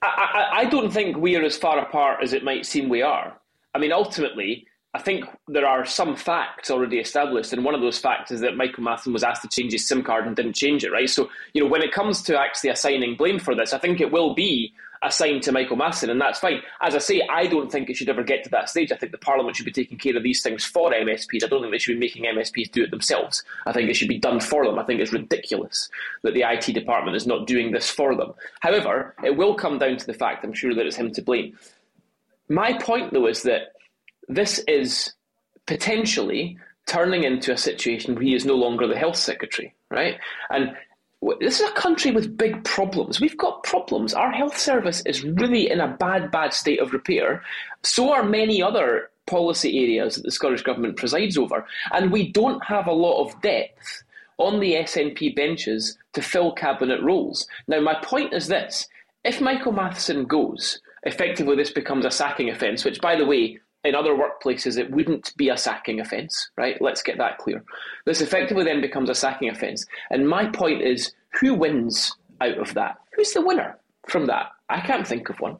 I, 0.01 0.07
I, 0.07 0.59
I 0.59 0.65
don't 0.65 0.91
think 0.91 1.17
we 1.17 1.35
are 1.35 1.43
as 1.43 1.57
far 1.57 1.79
apart 1.79 2.23
as 2.23 2.33
it 2.33 2.43
might 2.43 2.65
seem 2.65 2.87
we 2.87 3.01
are. 3.01 3.37
I 3.73 3.79
mean, 3.79 3.91
ultimately, 3.91 4.65
I 4.93 4.99
think 4.99 5.25
there 5.47 5.65
are 5.65 5.85
some 5.85 6.17
facts 6.17 6.69
already 6.69 6.99
established, 6.99 7.53
and 7.53 7.63
one 7.63 7.75
of 7.75 7.81
those 7.81 7.97
facts 7.97 8.29
is 8.31 8.41
that 8.41 8.57
Michael 8.57 8.83
Matheson 8.83 9.13
was 9.13 9.23
asked 9.23 9.41
to 9.43 9.47
change 9.47 9.71
his 9.71 9.87
SIM 9.87 10.03
card 10.03 10.27
and 10.27 10.35
didn't 10.35 10.53
change 10.53 10.83
it, 10.83 10.91
right? 10.91 11.09
So, 11.09 11.29
you 11.53 11.63
know, 11.63 11.69
when 11.69 11.81
it 11.81 11.93
comes 11.93 12.21
to 12.23 12.37
actually 12.37 12.71
assigning 12.71 13.15
blame 13.15 13.39
for 13.39 13.55
this, 13.55 13.73
I 13.73 13.77
think 13.77 14.01
it 14.01 14.11
will 14.11 14.33
be 14.33 14.73
assigned 15.01 15.43
to 15.43 15.51
Michael 15.53 15.77
Matheson, 15.77 16.09
and 16.09 16.19
that's 16.19 16.39
fine. 16.39 16.61
As 16.81 16.93
I 16.93 16.99
say, 16.99 17.21
I 17.31 17.47
don't 17.47 17.71
think 17.71 17.89
it 17.89 17.95
should 17.95 18.09
ever 18.09 18.21
get 18.21 18.43
to 18.43 18.49
that 18.49 18.69
stage. 18.69 18.91
I 18.91 18.97
think 18.97 19.13
the 19.13 19.17
Parliament 19.17 19.55
should 19.55 19.65
be 19.65 19.71
taking 19.71 19.97
care 19.97 20.15
of 20.15 20.23
these 20.23 20.43
things 20.43 20.65
for 20.65 20.91
MSPs. 20.91 21.43
I 21.43 21.47
don't 21.47 21.61
think 21.61 21.71
they 21.71 21.79
should 21.79 21.93
be 21.93 21.99
making 21.99 22.25
MSPs 22.25 22.71
do 22.71 22.83
it 22.83 22.91
themselves. 22.91 23.43
I 23.65 23.71
think 23.71 23.89
it 23.89 23.95
should 23.95 24.09
be 24.09 24.19
done 24.19 24.41
for 24.41 24.65
them. 24.65 24.77
I 24.77 24.83
think 24.83 24.99
it's 24.99 25.13
ridiculous 25.13 25.89
that 26.23 26.33
the 26.33 26.43
IT 26.43 26.73
department 26.73 27.15
is 27.15 27.25
not 27.25 27.47
doing 27.47 27.71
this 27.71 27.89
for 27.89 28.13
them. 28.13 28.33
However, 28.59 29.15
it 29.23 29.37
will 29.37 29.55
come 29.55 29.79
down 29.79 29.97
to 29.97 30.05
the 30.05 30.13
fact, 30.13 30.43
I'm 30.43 30.53
sure, 30.53 30.75
that 30.75 30.85
it's 30.85 30.97
him 30.97 31.11
to 31.13 31.21
blame. 31.21 31.57
My 32.49 32.73
point, 32.77 33.13
though, 33.13 33.27
is 33.27 33.43
that 33.43 33.73
this 34.27 34.59
is 34.67 35.13
potentially 35.65 36.57
turning 36.87 37.23
into 37.23 37.53
a 37.53 37.57
situation 37.57 38.15
where 38.15 38.23
he 38.23 38.35
is 38.35 38.45
no 38.45 38.55
longer 38.55 38.87
the 38.87 38.97
health 38.97 39.15
secretary, 39.15 39.73
right? 39.89 40.19
And 40.49 40.75
this 41.39 41.59
is 41.59 41.69
a 41.69 41.73
country 41.73 42.11
with 42.11 42.35
big 42.35 42.63
problems. 42.63 43.21
We've 43.21 43.37
got 43.37 43.63
problems. 43.63 44.13
Our 44.13 44.31
health 44.31 44.57
service 44.57 45.03
is 45.05 45.23
really 45.23 45.69
in 45.69 45.79
a 45.79 45.95
bad, 45.99 46.31
bad 46.31 46.53
state 46.53 46.79
of 46.79 46.93
repair. 46.93 47.43
So 47.83 48.11
are 48.11 48.23
many 48.23 48.61
other 48.61 49.11
policy 49.27 49.79
areas 49.83 50.15
that 50.15 50.23
the 50.23 50.31
Scottish 50.31 50.63
Government 50.63 50.97
presides 50.97 51.37
over. 51.37 51.65
And 51.91 52.11
we 52.11 52.31
don't 52.31 52.63
have 52.65 52.87
a 52.87 52.93
lot 52.93 53.23
of 53.23 53.41
depth 53.41 54.03
on 54.37 54.59
the 54.59 54.73
SNP 54.73 55.35
benches 55.35 55.97
to 56.13 56.21
fill 56.21 56.51
cabinet 56.53 57.01
roles. 57.03 57.47
Now, 57.67 57.79
my 57.79 57.95
point 58.01 58.33
is 58.33 58.47
this 58.47 58.87
if 59.23 59.39
Michael 59.39 59.71
Matheson 59.71 60.25
goes, 60.25 60.81
effectively 61.03 61.55
this 61.55 61.71
becomes 61.71 62.05
a 62.05 62.11
sacking 62.11 62.49
offence, 62.49 62.83
which, 62.83 62.99
by 62.99 63.15
the 63.15 63.25
way, 63.25 63.59
in 63.83 63.95
other 63.95 64.11
workplaces, 64.11 64.77
it 64.77 64.91
wouldn't 64.91 65.35
be 65.37 65.49
a 65.49 65.57
sacking 65.57 65.99
offence, 65.99 66.49
right? 66.57 66.81
Let's 66.81 67.01
get 67.01 67.17
that 67.17 67.37
clear. 67.39 67.63
This 68.05 68.21
effectively 68.21 68.63
then 68.63 68.81
becomes 68.81 69.09
a 69.09 69.15
sacking 69.15 69.49
offence. 69.49 69.85
And 70.09 70.29
my 70.29 70.45
point 70.45 70.81
is 70.81 71.13
who 71.39 71.53
wins 71.53 72.15
out 72.39 72.57
of 72.57 72.73
that? 72.75 72.97
Who's 73.15 73.33
the 73.33 73.41
winner 73.41 73.77
from 74.07 74.27
that? 74.27 74.51
I 74.69 74.81
can't 74.81 75.07
think 75.07 75.29
of 75.29 75.39
one. 75.39 75.57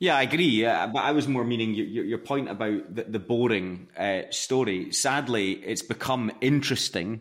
Yeah, 0.00 0.16
I 0.16 0.22
agree. 0.22 0.64
Uh, 0.64 0.86
but 0.86 1.00
I 1.00 1.10
was 1.10 1.26
more 1.26 1.44
meaning 1.44 1.74
your, 1.74 2.04
your 2.04 2.18
point 2.18 2.48
about 2.48 2.94
the, 2.94 3.04
the 3.04 3.18
boring 3.18 3.88
uh, 3.96 4.22
story. 4.30 4.92
Sadly, 4.92 5.52
it's 5.52 5.82
become 5.82 6.30
interesting 6.40 7.20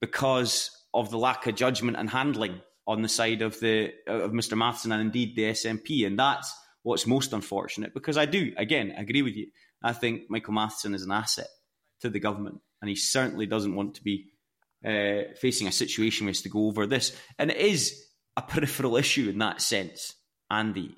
because 0.00 0.70
of 0.92 1.10
the 1.10 1.18
lack 1.18 1.46
of 1.46 1.54
judgment 1.54 1.96
and 1.96 2.10
handling 2.10 2.60
on 2.86 3.02
the 3.02 3.08
side 3.08 3.42
of 3.42 3.58
the 3.60 3.92
of 4.06 4.32
Mr. 4.32 4.56
Matheson 4.56 4.92
and 4.92 5.00
indeed 5.00 5.36
the 5.36 5.42
SNP, 5.44 6.06
and 6.06 6.18
that's 6.18 6.54
what's 6.86 7.06
most 7.06 7.32
unfortunate 7.32 7.92
because 7.92 8.16
I 8.16 8.26
do, 8.26 8.52
again, 8.56 8.92
agree 8.96 9.22
with 9.22 9.34
you. 9.34 9.48
I 9.82 9.92
think 9.92 10.30
Michael 10.30 10.54
Matheson 10.54 10.94
is 10.94 11.02
an 11.02 11.10
asset 11.10 11.48
to 12.00 12.08
the 12.08 12.20
government 12.20 12.60
and 12.80 12.88
he 12.88 12.94
certainly 12.94 13.46
doesn't 13.46 13.74
want 13.74 13.96
to 13.96 14.04
be 14.04 14.26
uh, 14.84 15.34
facing 15.40 15.66
a 15.66 15.72
situation 15.72 16.26
where 16.26 16.30
he 16.30 16.36
has 16.36 16.42
to 16.42 16.48
go 16.48 16.66
over 16.68 16.86
this. 16.86 17.16
And 17.40 17.50
it 17.50 17.56
is 17.56 18.06
a 18.36 18.42
peripheral 18.42 18.96
issue 18.96 19.28
in 19.28 19.38
that 19.38 19.60
sense, 19.60 20.14
Andy. 20.48 20.96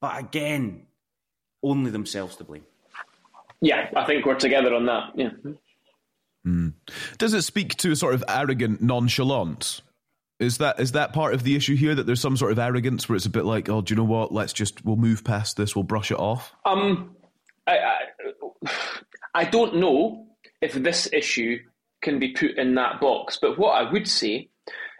But 0.00 0.18
again, 0.18 0.86
only 1.62 1.90
themselves 1.90 2.36
to 2.36 2.44
blame. 2.44 2.64
Yeah, 3.60 3.90
I 3.94 4.04
think 4.04 4.24
we're 4.24 4.36
together 4.36 4.74
on 4.74 4.86
that. 4.86 5.10
Yeah. 5.16 5.30
Mm. 6.46 6.72
Does 7.18 7.34
it 7.34 7.42
speak 7.42 7.76
to 7.76 7.90
a 7.90 7.96
sort 7.96 8.14
of 8.14 8.24
arrogant 8.26 8.80
nonchalance 8.80 9.82
is 10.38 10.58
that 10.58 10.78
is 10.80 10.92
that 10.92 11.12
part 11.12 11.34
of 11.34 11.42
the 11.42 11.56
issue 11.56 11.76
here 11.76 11.94
that 11.94 12.06
there's 12.06 12.20
some 12.20 12.36
sort 12.36 12.52
of 12.52 12.58
arrogance 12.58 13.08
where 13.08 13.16
it's 13.16 13.26
a 13.26 13.30
bit 13.30 13.44
like, 13.44 13.68
oh, 13.68 13.80
do 13.80 13.92
you 13.92 13.96
know 13.96 14.04
what? 14.04 14.32
Let's 14.32 14.52
just 14.52 14.84
we'll 14.84 14.96
move 14.96 15.24
past 15.24 15.56
this. 15.56 15.74
We'll 15.74 15.82
brush 15.82 16.10
it 16.10 16.18
off. 16.18 16.52
Um, 16.64 17.16
I, 17.66 17.78
I, 17.78 18.70
I 19.34 19.44
don't 19.44 19.76
know 19.76 20.26
if 20.60 20.74
this 20.74 21.08
issue 21.12 21.58
can 22.02 22.18
be 22.18 22.32
put 22.32 22.58
in 22.58 22.74
that 22.74 23.00
box, 23.00 23.38
but 23.40 23.58
what 23.58 23.72
I 23.72 23.90
would 23.90 24.06
say 24.06 24.48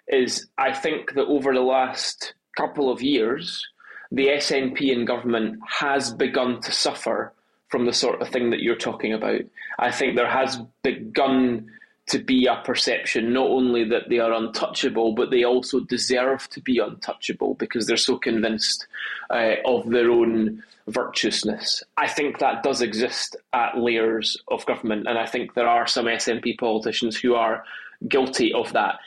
is 0.09 0.49
I 0.57 0.73
think 0.73 1.15
that 1.15 1.27
over 1.27 1.53
the 1.53 1.61
last 1.61 2.35
couple 2.57 2.91
of 2.91 3.03
years, 3.03 3.63
the 4.11 4.29
SNP 4.29 4.81
in 4.91 5.05
government 5.05 5.59
has 5.67 6.13
begun 6.13 6.61
to 6.63 6.73
suffer 6.73 7.35
from 7.69 7.85
the 7.85 7.93
sort 7.93 8.23
of 8.23 8.29
thing 8.29 8.51
that 8.51 8.61
you're 8.61 8.77
talking 8.77 9.13
about. 9.13 9.41
I 9.79 9.91
think 9.91 10.17
there 10.17 10.31
has 10.31 10.61
begun 10.83 11.67
to 12.09 12.19
be 12.19 12.47
a 12.47 12.63
perception 12.65 13.33
not 13.33 13.49
only 13.49 13.85
that 13.85 14.09
they 14.09 14.19
are 14.19 14.33
untouchable, 14.33 15.13
but 15.13 15.31
they 15.31 15.45
also 15.45 15.81
deserve 15.81 16.49
to 16.51 16.61
be 16.61 16.79
untouchable 16.79 17.55
because 17.55 17.87
they're 17.87 17.97
so 17.97 18.17
convinced 18.17 18.87
uh, 19.31 19.55
of 19.65 19.89
their 19.91 20.11
own 20.11 20.63
virtuousness. 20.87 21.83
I 21.97 22.09
think 22.09 22.39
that 22.39 22.63
does 22.63 22.81
exist 22.81 23.37
at 23.53 23.77
layers 23.77 24.37
of 24.49 24.65
government, 24.67 25.09
and 25.09 25.19
I 25.19 25.27
think 25.27 25.55
there 25.55 25.69
are 25.69 25.87
some 25.87 26.07
SNP 26.07 26.59
politicians 26.59 27.17
who 27.17 27.35
are 27.35 27.65
guilty 28.09 28.53
of 28.53 28.73
that. 28.73 28.99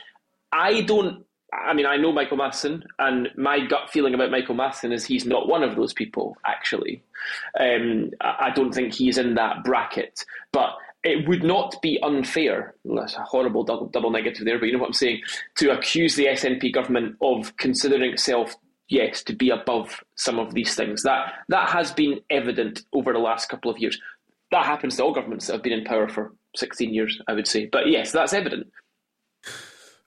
I 0.51 0.82
don't. 0.82 1.25
I 1.51 1.74
mean, 1.74 1.88
I 1.88 1.98
know 1.98 2.12
Michael 2.12 2.38
Matheson, 2.38 2.84
and 3.00 3.29
my 3.36 3.65
gut 3.65 3.89
feeling 3.89 4.13
about 4.13 4.29
Michael 4.29 4.53
Matheson 4.53 4.91
is 4.91 5.03
he's 5.03 5.25
not 5.25 5.48
one 5.48 5.63
of 5.63 5.75
those 5.75 5.94
people. 5.94 6.38
Actually, 6.46 7.01
um, 7.60 8.12
I 8.22 8.51
don't 8.53 8.74
think 8.74 8.94
he's 8.94 9.18
in 9.18 9.36
that 9.36 9.63
bracket, 9.63 10.25
but 10.51 10.75
it 11.03 11.27
would 11.27 11.44
not 11.44 11.82
be 11.82 12.00
unfair, 12.03 12.75
that's 12.84 13.15
a 13.15 13.22
horrible 13.22 13.63
double, 13.63 13.88
double 13.88 14.12
negative 14.12 14.46
there, 14.46 14.60
but 14.60 14.65
you 14.65 14.74
know 14.74 14.79
what 14.79 14.88
I'm 14.88 14.94
saying, 14.94 15.22
to 15.58 15.72
accuse 15.72 16.15
the 16.15 16.25
SNP 16.25 16.74
government 16.74 17.15
of 17.22 17.56
considering 17.58 18.12
itself, 18.12 18.56
yes, 18.89 19.24
to 19.24 19.34
be 19.34 19.50
above 19.50 20.03
some 20.15 20.39
of 20.39 20.53
these 20.53 20.75
things. 20.75 21.03
That, 21.03 21.34
that 21.48 21.70
has 21.70 21.94
been 21.94 22.20
evident 22.29 22.82
over 22.91 23.13
the 23.13 23.20
last 23.20 23.48
couple 23.48 23.72
of 23.72 23.77
years. 23.77 24.00
That 24.51 24.65
happens 24.65 24.98
to 24.98 25.03
all 25.03 25.13
governments 25.13 25.48
that 25.48 25.53
have 25.53 25.63
been 25.63 25.74
in 25.74 25.86
power 25.86 26.10
for 26.10 26.34
16 26.58 26.94
years, 26.94 27.22
I 27.27 27.34
would 27.34 27.48
say. 27.48 27.68
But 27.72 27.88
yes, 27.89 28.12
that's 28.12 28.34
evident. 28.34 28.68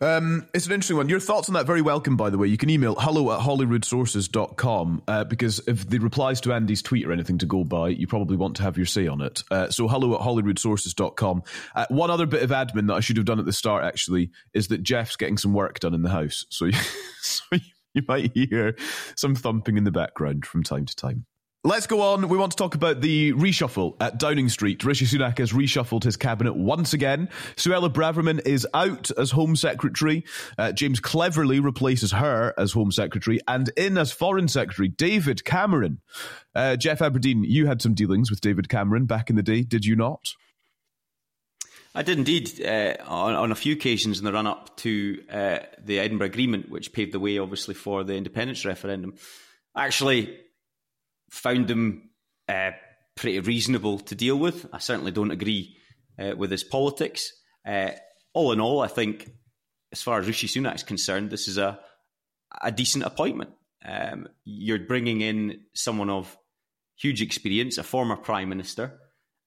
Um, 0.02 0.48
it's 0.52 0.66
an 0.66 0.72
interesting 0.72 0.96
one. 0.96 1.08
Your 1.08 1.20
thoughts 1.20 1.48
on 1.48 1.54
that 1.54 1.64
very 1.64 1.80
welcome, 1.80 2.16
by 2.16 2.28
the 2.28 2.36
way. 2.36 2.48
You 2.48 2.58
can 2.58 2.68
email 2.70 2.96
hello 2.98 3.30
at 3.30 3.38
holyroodsources.com 3.38 5.02
uh, 5.06 5.24
because 5.24 5.60
if 5.68 5.88
the 5.88 6.00
replies 6.00 6.40
to 6.40 6.52
Andy's 6.52 6.82
tweet 6.82 7.06
or 7.06 7.12
anything 7.12 7.38
to 7.38 7.46
go 7.46 7.62
by, 7.62 7.90
you 7.90 8.08
probably 8.08 8.36
want 8.36 8.56
to 8.56 8.64
have 8.64 8.76
your 8.76 8.84
say 8.84 9.06
on 9.06 9.20
it. 9.20 9.44
Uh, 9.48 9.70
so 9.70 9.86
hello 9.86 10.14
at 10.16 10.20
holyroodsources.com. 10.20 11.44
Uh, 11.76 11.86
one 11.88 12.10
other 12.10 12.26
bit 12.26 12.42
of 12.42 12.50
admin 12.50 12.88
that 12.88 12.94
I 12.94 13.00
should 13.00 13.16
have 13.16 13.26
done 13.26 13.38
at 13.38 13.44
the 13.44 13.52
start, 13.52 13.84
actually, 13.84 14.32
is 14.52 14.66
that 14.68 14.82
Geoff's 14.82 15.14
getting 15.14 15.38
some 15.38 15.54
work 15.54 15.78
done 15.78 15.94
in 15.94 16.02
the 16.02 16.10
house. 16.10 16.46
So, 16.50 16.68
so 17.22 17.58
you 17.94 18.02
might 18.08 18.32
hear 18.34 18.74
some 19.16 19.36
thumping 19.36 19.76
in 19.76 19.84
the 19.84 19.92
background 19.92 20.46
from 20.46 20.64
time 20.64 20.84
to 20.84 20.96
time. 20.96 21.26
Let's 21.64 21.86
go 21.86 22.00
on. 22.00 22.28
We 22.28 22.36
want 22.36 22.50
to 22.50 22.56
talk 22.56 22.74
about 22.74 23.00
the 23.00 23.32
reshuffle 23.34 23.94
at 24.00 24.18
Downing 24.18 24.48
Street. 24.48 24.82
Rishi 24.82 25.06
Sunak 25.06 25.38
has 25.38 25.52
reshuffled 25.52 26.02
his 26.02 26.16
cabinet 26.16 26.56
once 26.56 26.92
again. 26.92 27.28
Suella 27.54 27.88
Braverman 27.88 28.44
is 28.44 28.66
out 28.74 29.12
as 29.12 29.30
Home 29.30 29.54
Secretary. 29.54 30.24
Uh, 30.58 30.72
James 30.72 30.98
Cleverly 30.98 31.60
replaces 31.60 32.10
her 32.10 32.52
as 32.58 32.72
Home 32.72 32.90
Secretary. 32.90 33.38
And 33.46 33.70
in 33.76 33.96
as 33.96 34.10
Foreign 34.10 34.48
Secretary, 34.48 34.88
David 34.88 35.44
Cameron. 35.44 36.00
Uh, 36.52 36.74
Geoff 36.74 36.98
Aberdein, 36.98 37.44
you 37.46 37.68
had 37.68 37.80
some 37.80 37.94
dealings 37.94 38.28
with 38.28 38.40
David 38.40 38.68
Cameron 38.68 39.06
back 39.06 39.30
in 39.30 39.36
the 39.36 39.42
day, 39.44 39.62
did 39.62 39.84
you 39.84 39.94
not? 39.94 40.34
I 41.94 42.02
did 42.02 42.18
indeed, 42.18 42.60
uh, 42.60 42.96
on, 43.06 43.34
on, 43.34 43.52
a 43.52 43.54
few 43.54 43.74
occasions 43.74 44.18
in 44.18 44.24
the 44.24 44.32
run 44.32 44.48
up 44.48 44.76
to 44.78 45.22
uh, 45.30 45.58
the 45.78 46.00
Edinburgh 46.00 46.26
Agreement, 46.26 46.70
which 46.70 46.92
paved 46.92 47.12
the 47.12 47.20
way, 47.20 47.38
obviously, 47.38 47.74
for 47.74 48.02
the 48.02 48.16
independence 48.16 48.64
referendum. 48.64 49.14
Actually, 49.76 50.40
found 51.32 51.70
him 51.70 52.10
uh, 52.48 52.70
pretty 53.16 53.40
reasonable 53.40 53.98
to 53.98 54.14
deal 54.14 54.38
with. 54.38 54.66
I 54.72 54.78
certainly 54.78 55.10
don't 55.10 55.30
agree 55.30 55.76
uh, 56.18 56.34
with 56.36 56.50
his 56.50 56.62
politics. 56.62 57.32
Uh, 57.66 57.90
all 58.34 58.52
in 58.52 58.60
all, 58.60 58.80
I 58.80 58.86
think, 58.86 59.30
as 59.92 60.02
far 60.02 60.18
as 60.20 60.26
Rishi 60.26 60.46
Sunak 60.46 60.76
is 60.76 60.82
concerned, 60.82 61.30
this 61.30 61.48
is 61.48 61.58
a 61.58 61.80
a 62.60 62.70
decent 62.70 63.04
appointment. 63.04 63.50
Um, 63.84 64.28
you're 64.44 64.80
bringing 64.80 65.22
in 65.22 65.62
someone 65.74 66.10
of 66.10 66.36
huge 66.96 67.22
experience, 67.22 67.78
a 67.78 67.82
former 67.82 68.16
prime 68.16 68.50
minister. 68.50 68.98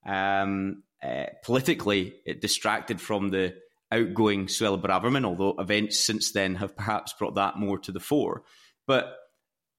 Um, 0.06 0.84
uh, 1.04 1.26
politically, 1.44 2.16
it 2.26 2.42
distracted 2.42 3.00
from 3.00 3.30
the 3.30 3.54
outgoing 3.92 4.48
Suella 4.48 4.82
Braverman, 4.82 5.24
although 5.24 5.56
events 5.60 6.00
since 6.00 6.32
then 6.32 6.56
have 6.56 6.76
perhaps 6.76 7.14
brought 7.14 7.36
that 7.36 7.58
more 7.58 7.78
to 7.80 7.92
the 7.92 8.00
fore. 8.00 8.42
But 8.88 9.16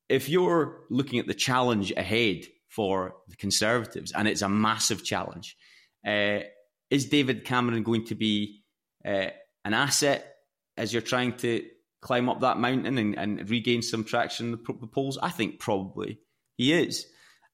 if 0.08 0.28
you're 0.28 0.80
looking 0.90 1.18
at 1.18 1.26
the 1.26 1.34
challenge 1.34 1.92
ahead 1.96 2.44
for 2.68 3.14
the 3.28 3.36
Conservatives, 3.36 4.12
and 4.12 4.28
it's 4.28 4.42
a 4.42 4.48
massive 4.48 5.04
challenge, 5.04 5.56
uh, 6.06 6.40
is 6.90 7.06
David 7.06 7.44
Cameron 7.44 7.82
going 7.82 8.04
to 8.06 8.14
be 8.14 8.62
uh, 9.04 9.28
an 9.64 9.74
asset 9.74 10.34
as 10.76 10.92
you're 10.92 11.02
trying 11.02 11.36
to 11.38 11.64
climb 12.00 12.28
up 12.28 12.40
that 12.40 12.58
mountain 12.58 12.98
and, 12.98 13.18
and 13.18 13.50
regain 13.50 13.82
some 13.82 14.04
traction 14.04 14.46
in 14.46 14.52
the, 14.52 14.72
the 14.80 14.86
polls? 14.86 15.18
I 15.20 15.30
think 15.30 15.58
probably 15.58 16.20
he 16.56 16.72
is. 16.72 17.06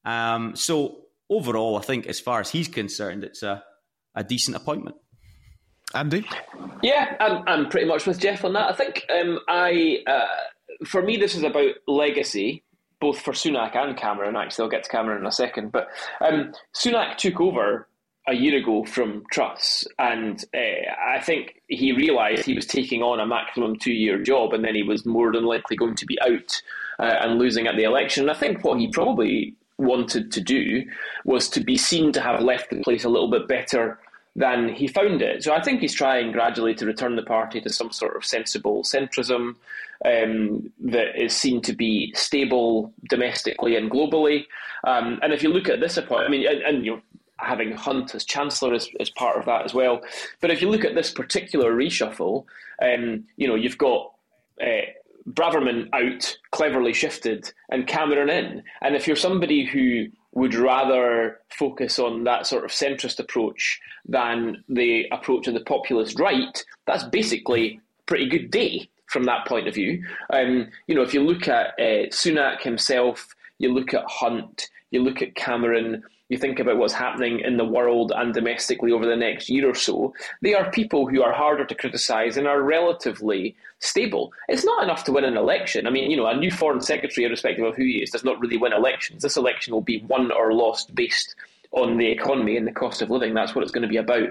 Um, 0.05 0.57
so 0.57 1.03
overall, 1.31 1.79
I 1.79 1.83
think 1.83 2.07
as 2.07 2.21
far 2.21 2.41
as 2.41 2.51
he's 2.51 2.69
concerned, 2.69 3.25
it's 3.25 3.43
a, 3.43 3.63
a 4.15 4.25
decent 4.25 4.57
appointment. 4.57 4.97
Andy? 5.95 6.27
Yeah, 6.83 7.17
I'm, 7.21 7.43
I'm 7.47 7.69
pretty 7.69 7.87
much 7.87 8.07
with 8.07 8.19
Geoff 8.19 8.45
on 8.45 8.55
that. 8.55 8.71
I 8.71 8.75
think 8.75 9.07
um, 9.15 9.39
I, 9.49 9.99
uh, 10.07 10.27
for 10.85 11.03
me, 11.03 11.17
this 11.17 11.35
is 11.35 11.43
about 11.43 11.73
legacy, 11.87 12.63
both 13.01 13.21
for 13.21 13.33
Sunak 13.33 13.77
and 13.77 13.97
Cameron. 13.97 14.37
Actually, 14.37 14.65
I'll 14.65 14.71
get 14.71 14.85
to 14.85 14.91
Cameron 14.91 15.21
in 15.21 15.27
a 15.27 15.33
second. 15.33 15.73
But 15.73 15.89
um, 16.21 16.53
Sunak 16.75 17.17
took 17.17 17.41
over 17.41 17.89
a 18.29 18.35
year 18.35 18.57
ago 18.57 18.85
from 18.85 19.25
Truss, 19.33 19.85
and 19.99 20.45
uh, 20.55 20.93
I 21.05 21.21
think 21.21 21.61
he 21.67 21.93
realised 21.93 22.45
he 22.45 22.55
was 22.55 22.67
taking 22.67 23.03
on 23.03 23.19
a 23.19 23.27
maximum 23.27 23.77
two-year 23.77 24.23
job, 24.23 24.53
and 24.53 24.65
then 24.65 24.77
he 24.77 24.85
was 24.85 25.05
more 25.05 25.33
than 25.33 25.45
likely 25.45 25.77
going 25.77 25.97
to 25.97 26.07
be 26.07 26.17
out 26.23 26.63
uh, 27.01 27.17
and 27.21 27.39
losing 27.39 27.67
at 27.67 27.77
the 27.77 27.83
election. 27.83 28.25
And 28.25 28.31
I 28.31 28.39
think 28.39 28.65
what 28.65 28.79
he 28.79 28.89
probably 28.89 29.57
wanted 29.79 30.31
to 30.33 30.41
do 30.41 30.85
was 31.25 31.49
to 31.49 31.61
be 31.61 31.77
seen 31.77 32.13
to 32.13 32.21
have 32.21 32.41
left 32.41 32.71
the 32.71 32.83
place 32.83 33.05
a 33.05 33.09
little 33.09 33.31
bit 33.31 33.49
better 33.49 33.99
than 34.35 34.69
he 34.69 34.87
found 34.87 35.21
it. 35.21 35.43
So 35.43 35.53
I 35.53 35.61
think 35.61 35.81
he's 35.81 35.95
trying 35.95 36.33
gradually 36.33 36.75
to 36.77 36.87
return 36.87 37.17
the 37.17 37.23
party 37.23 37.61
to 37.61 37.71
some 37.71 37.91
sort 37.91 38.17
of 38.17 38.25
sensible 38.25 38.83
centrism 38.83 39.57
um, 40.05 40.73
that 40.81 41.23
is 41.23 41.35
seen 41.35 41.61
to 41.63 41.73
be 41.73 42.13
stable 42.15 42.93
domestically 43.09 43.77
and 43.77 43.91
globally. 43.91 44.45
Um, 44.85 45.19
and 45.23 45.33
if 45.33 45.43
you 45.43 45.51
look 45.51 45.69
at 45.69 45.81
this 45.81 45.97
appointment, 45.97 46.29
I 46.29 46.31
mean, 46.31 46.47
and, 46.47 46.63
and 46.63 46.85
you 46.85 46.93
know, 46.93 47.03
having 47.39 47.73
Hunt 47.73 48.15
as 48.15 48.25
Chancellor 48.25 48.75
is 48.75 49.11
part 49.11 49.37
of 49.37 49.47
that 49.47 49.65
as 49.65 49.75
well. 49.75 50.01
But 50.41 50.51
if 50.51 50.63
you 50.63 50.71
look 50.71 50.85
at 50.85 50.95
this 50.95 51.11
particular 51.11 51.73
reshuffle, 51.73 52.45
um, 52.81 53.25
you 53.37 53.49
know, 53.49 53.55
you've 53.55 53.79
got 53.79 54.13
uh, 54.61 54.87
Braverman 55.29 55.89
out, 55.93 56.37
Cleverly 56.53 56.93
shifted, 56.93 57.53
and 57.71 57.87
Cameron 57.87 58.31
in. 58.31 58.63
And 58.81 58.95
if 58.95 59.07
you're 59.07 59.17
somebody 59.17 59.65
who 59.65 60.07
would 60.35 60.55
rather 60.55 61.41
focus 61.51 61.99
on 61.99 62.25
that 62.25 62.47
sort 62.47 62.65
of 62.65 62.71
centrist 62.71 63.19
approach 63.19 63.81
than 64.07 64.65
the 64.69 65.07
approach 65.13 65.47
of 65.47 65.55
the 65.55 65.61
populist 65.61 66.19
right, 66.19 66.65
that's 66.87 67.05
basically 67.05 67.81
a 68.01 68.03
pretty 68.07 68.29
good 68.29 68.51
day 68.51 68.89
from 69.13 69.25
that 69.25 69.47
point 69.47 69.69
of 69.69 69.75
view. 69.75 70.03
Um, 70.31 70.69
you 70.87 70.95
know, 70.95 71.03
if 71.03 71.15
you 71.15 71.23
look 71.23 71.47
at 71.47 71.69
uh, 71.79 72.09
Sunak 72.09 72.63
himself, 72.63 73.29
you 73.59 73.73
look 73.73 73.95
at 73.95 74.05
Hunt, 74.09 74.69
you 74.91 75.03
look 75.03 75.23
at 75.23 75.35
Cameron, 75.35 76.03
you 76.29 76.39
think 76.39 76.59
about 76.59 76.79
what's 76.79 76.95
happening 76.95 77.41
in 77.41 77.59
the 77.59 77.65
world 77.65 78.11
and 78.17 78.33
domestically 78.33 78.91
over 78.91 79.05
the 79.05 79.17
next 79.17 79.51
year 79.51 79.69
or 79.69 79.75
so, 79.75 80.15
they 80.41 80.55
are 80.55 80.71
people 80.71 81.07
who 81.07 81.23
are 81.23 81.33
harder 81.33 81.67
to 81.67 81.75
criticise 81.75 82.39
and 82.39 82.49
are 82.49 82.63
relatively 82.63 83.55
stable. 83.81 84.33
It's 84.49 84.65
not 84.65 84.83
enough 84.83 85.05
to 85.05 85.13
win 85.13 85.25
an 85.25 85.37
election. 85.37 85.87
I 85.87 85.91
mean, 85.91 86.11
you 86.11 86.17
know, 86.17 86.27
a 86.27 86.35
new 86.35 86.51
foreign 86.51 86.81
secretary, 86.81 87.27
irrespective 87.27 87.67
of 87.67 87.77
who 87.77 87.85
he 87.85 88.03
is, 88.03 88.11
does 88.11 88.25
not 88.25 88.41
really 88.41 88.57
win 88.57 88.73
elections. 88.73 89.23
This 89.23 89.37
election 89.37 89.75
will 89.75 89.83
be 89.83 90.03
won 90.09 90.33
or 90.33 90.55
lost 90.55 90.95
based 90.95 91.37
on 91.73 91.97
the 91.97 92.07
economy 92.07 92.57
and 92.57 92.67
the 92.67 92.73
cost 92.73 93.03
of 93.03 93.11
living. 93.11 93.35
That's 93.35 93.55
what 93.55 93.63
it's 93.63 93.73
going 93.73 93.83
to 93.83 93.89
be 93.89 93.97
about. 93.97 94.29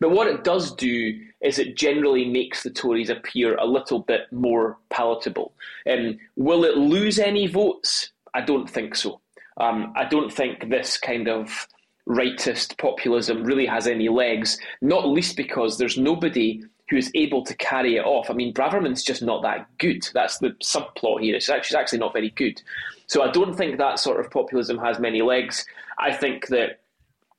But 0.00 0.10
what 0.10 0.26
it 0.26 0.44
does 0.44 0.74
do 0.74 1.20
is 1.40 1.58
it 1.58 1.76
generally 1.76 2.24
makes 2.24 2.62
the 2.62 2.70
Tories 2.70 3.10
appear 3.10 3.56
a 3.56 3.64
little 3.64 4.00
bit 4.00 4.22
more 4.32 4.78
palatable. 4.90 5.54
Um, 5.90 6.18
will 6.36 6.64
it 6.64 6.76
lose 6.76 7.18
any 7.18 7.46
votes? 7.46 8.10
I 8.34 8.40
don't 8.40 8.68
think 8.68 8.94
so. 8.96 9.20
Um, 9.58 9.92
I 9.96 10.04
don't 10.04 10.32
think 10.32 10.70
this 10.70 10.98
kind 10.98 11.28
of 11.28 11.68
rightist 12.08 12.78
populism 12.78 13.44
really 13.44 13.66
has 13.66 13.86
any 13.86 14.08
legs, 14.08 14.58
not 14.80 15.08
least 15.08 15.36
because 15.36 15.78
there's 15.78 15.96
nobody 15.96 16.64
who 16.90 16.96
is 16.96 17.10
able 17.14 17.44
to 17.44 17.56
carry 17.56 17.96
it 17.96 18.04
off. 18.04 18.28
I 18.28 18.34
mean, 18.34 18.52
Braverman's 18.52 19.02
just 19.02 19.22
not 19.22 19.42
that 19.42 19.66
good. 19.78 20.06
That's 20.12 20.38
the 20.38 20.50
subplot 20.62 21.22
here. 21.22 21.36
It's 21.36 21.48
actually, 21.48 21.78
actually 21.78 22.00
not 22.00 22.12
very 22.12 22.30
good. 22.30 22.60
So 23.06 23.22
I 23.22 23.30
don't 23.30 23.54
think 23.54 23.78
that 23.78 23.98
sort 23.98 24.20
of 24.20 24.30
populism 24.30 24.78
has 24.78 24.98
many 24.98 25.22
legs. 25.22 25.64
I 25.98 26.12
think 26.12 26.48
that 26.48 26.80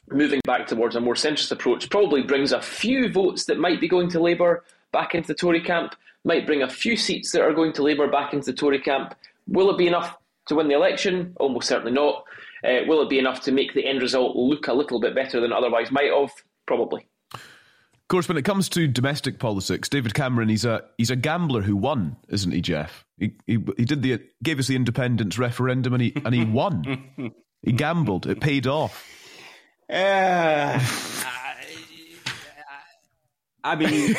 moving 0.10 0.42
back 0.46 0.68
towards 0.68 0.96
a 0.96 1.02
more 1.02 1.16
centrist 1.16 1.52
approach 1.52 1.90
probably 1.90 2.22
brings 2.22 2.52
a 2.52 2.62
few 2.62 3.12
votes 3.12 3.46
that 3.46 3.58
might 3.58 3.80
be 3.80 3.88
going 3.88 4.10
to 4.10 4.20
Labour 4.20 4.64
back 4.92 5.16
into 5.16 5.28
the 5.30 5.34
Tory 5.34 5.62
camp, 5.62 5.96
might 6.24 6.46
bring 6.46 6.62
a 6.62 6.70
few 6.70 6.96
seats 6.96 7.32
that 7.32 7.42
are 7.42 7.54
going 7.54 7.74
to 7.74 7.84
Labour 7.84 8.08
back 8.08 8.34
into 8.34 8.52
the 8.52 8.58
Tory 8.58 8.80
camp. 8.80 9.16
Will 9.48 9.70
it 9.70 9.78
be 9.78 9.88
enough 9.88 10.18
to 10.48 10.56
win 10.56 10.68
the 10.68 10.76
election? 10.76 11.34
Almost 11.40 11.68
certainly 11.68 11.92
not. 11.92 12.24
Uh, 12.64 12.80
will 12.88 13.02
it 13.02 13.10
be 13.10 13.20
enough 13.20 13.42
to 13.42 13.52
make 13.52 13.74
the 13.74 13.86
end 13.86 14.02
result 14.02 14.36
look 14.36 14.68
a 14.68 14.74
little 14.74 15.00
bit 15.00 15.16
better 15.16 15.42
than 15.42 15.52
otherwise 15.52 15.92
might 15.92 16.12
have? 16.12 16.32
Probably. 16.66 17.06
Of 17.34 18.08
course, 18.10 18.28
when 18.28 18.38
it 18.38 18.44
comes 18.44 18.70
to 18.70 18.88
domestic 18.88 19.40
politics, 19.40 19.90
David 19.90 20.14
Cameron, 20.14 20.48
he's 20.48 20.66
a 20.66 20.84
he's 20.98 21.10
a 21.10 21.16
gambler 21.16 21.62
who 21.62 21.76
won, 21.76 22.16
isn't 22.30 22.52
he, 22.52 22.62
Geoff? 22.62 23.06
He 23.18 23.34
he, 23.48 23.58
he 23.78 23.86
did 23.86 24.02
the 24.02 24.22
gave 24.44 24.60
us 24.60 24.68
the 24.68 24.76
independence 24.76 25.38
referendum 25.40 25.94
and 25.94 26.04
he 26.04 26.14
and 26.24 26.36
he 26.36 26.46
won. 26.46 27.34
He 27.64 27.72
gambled. 27.72 28.28
It 28.28 28.40
paid 28.40 28.68
off. 28.68 29.08
Uh, 29.90 30.80
I 33.64 33.76
mean, 33.76 34.16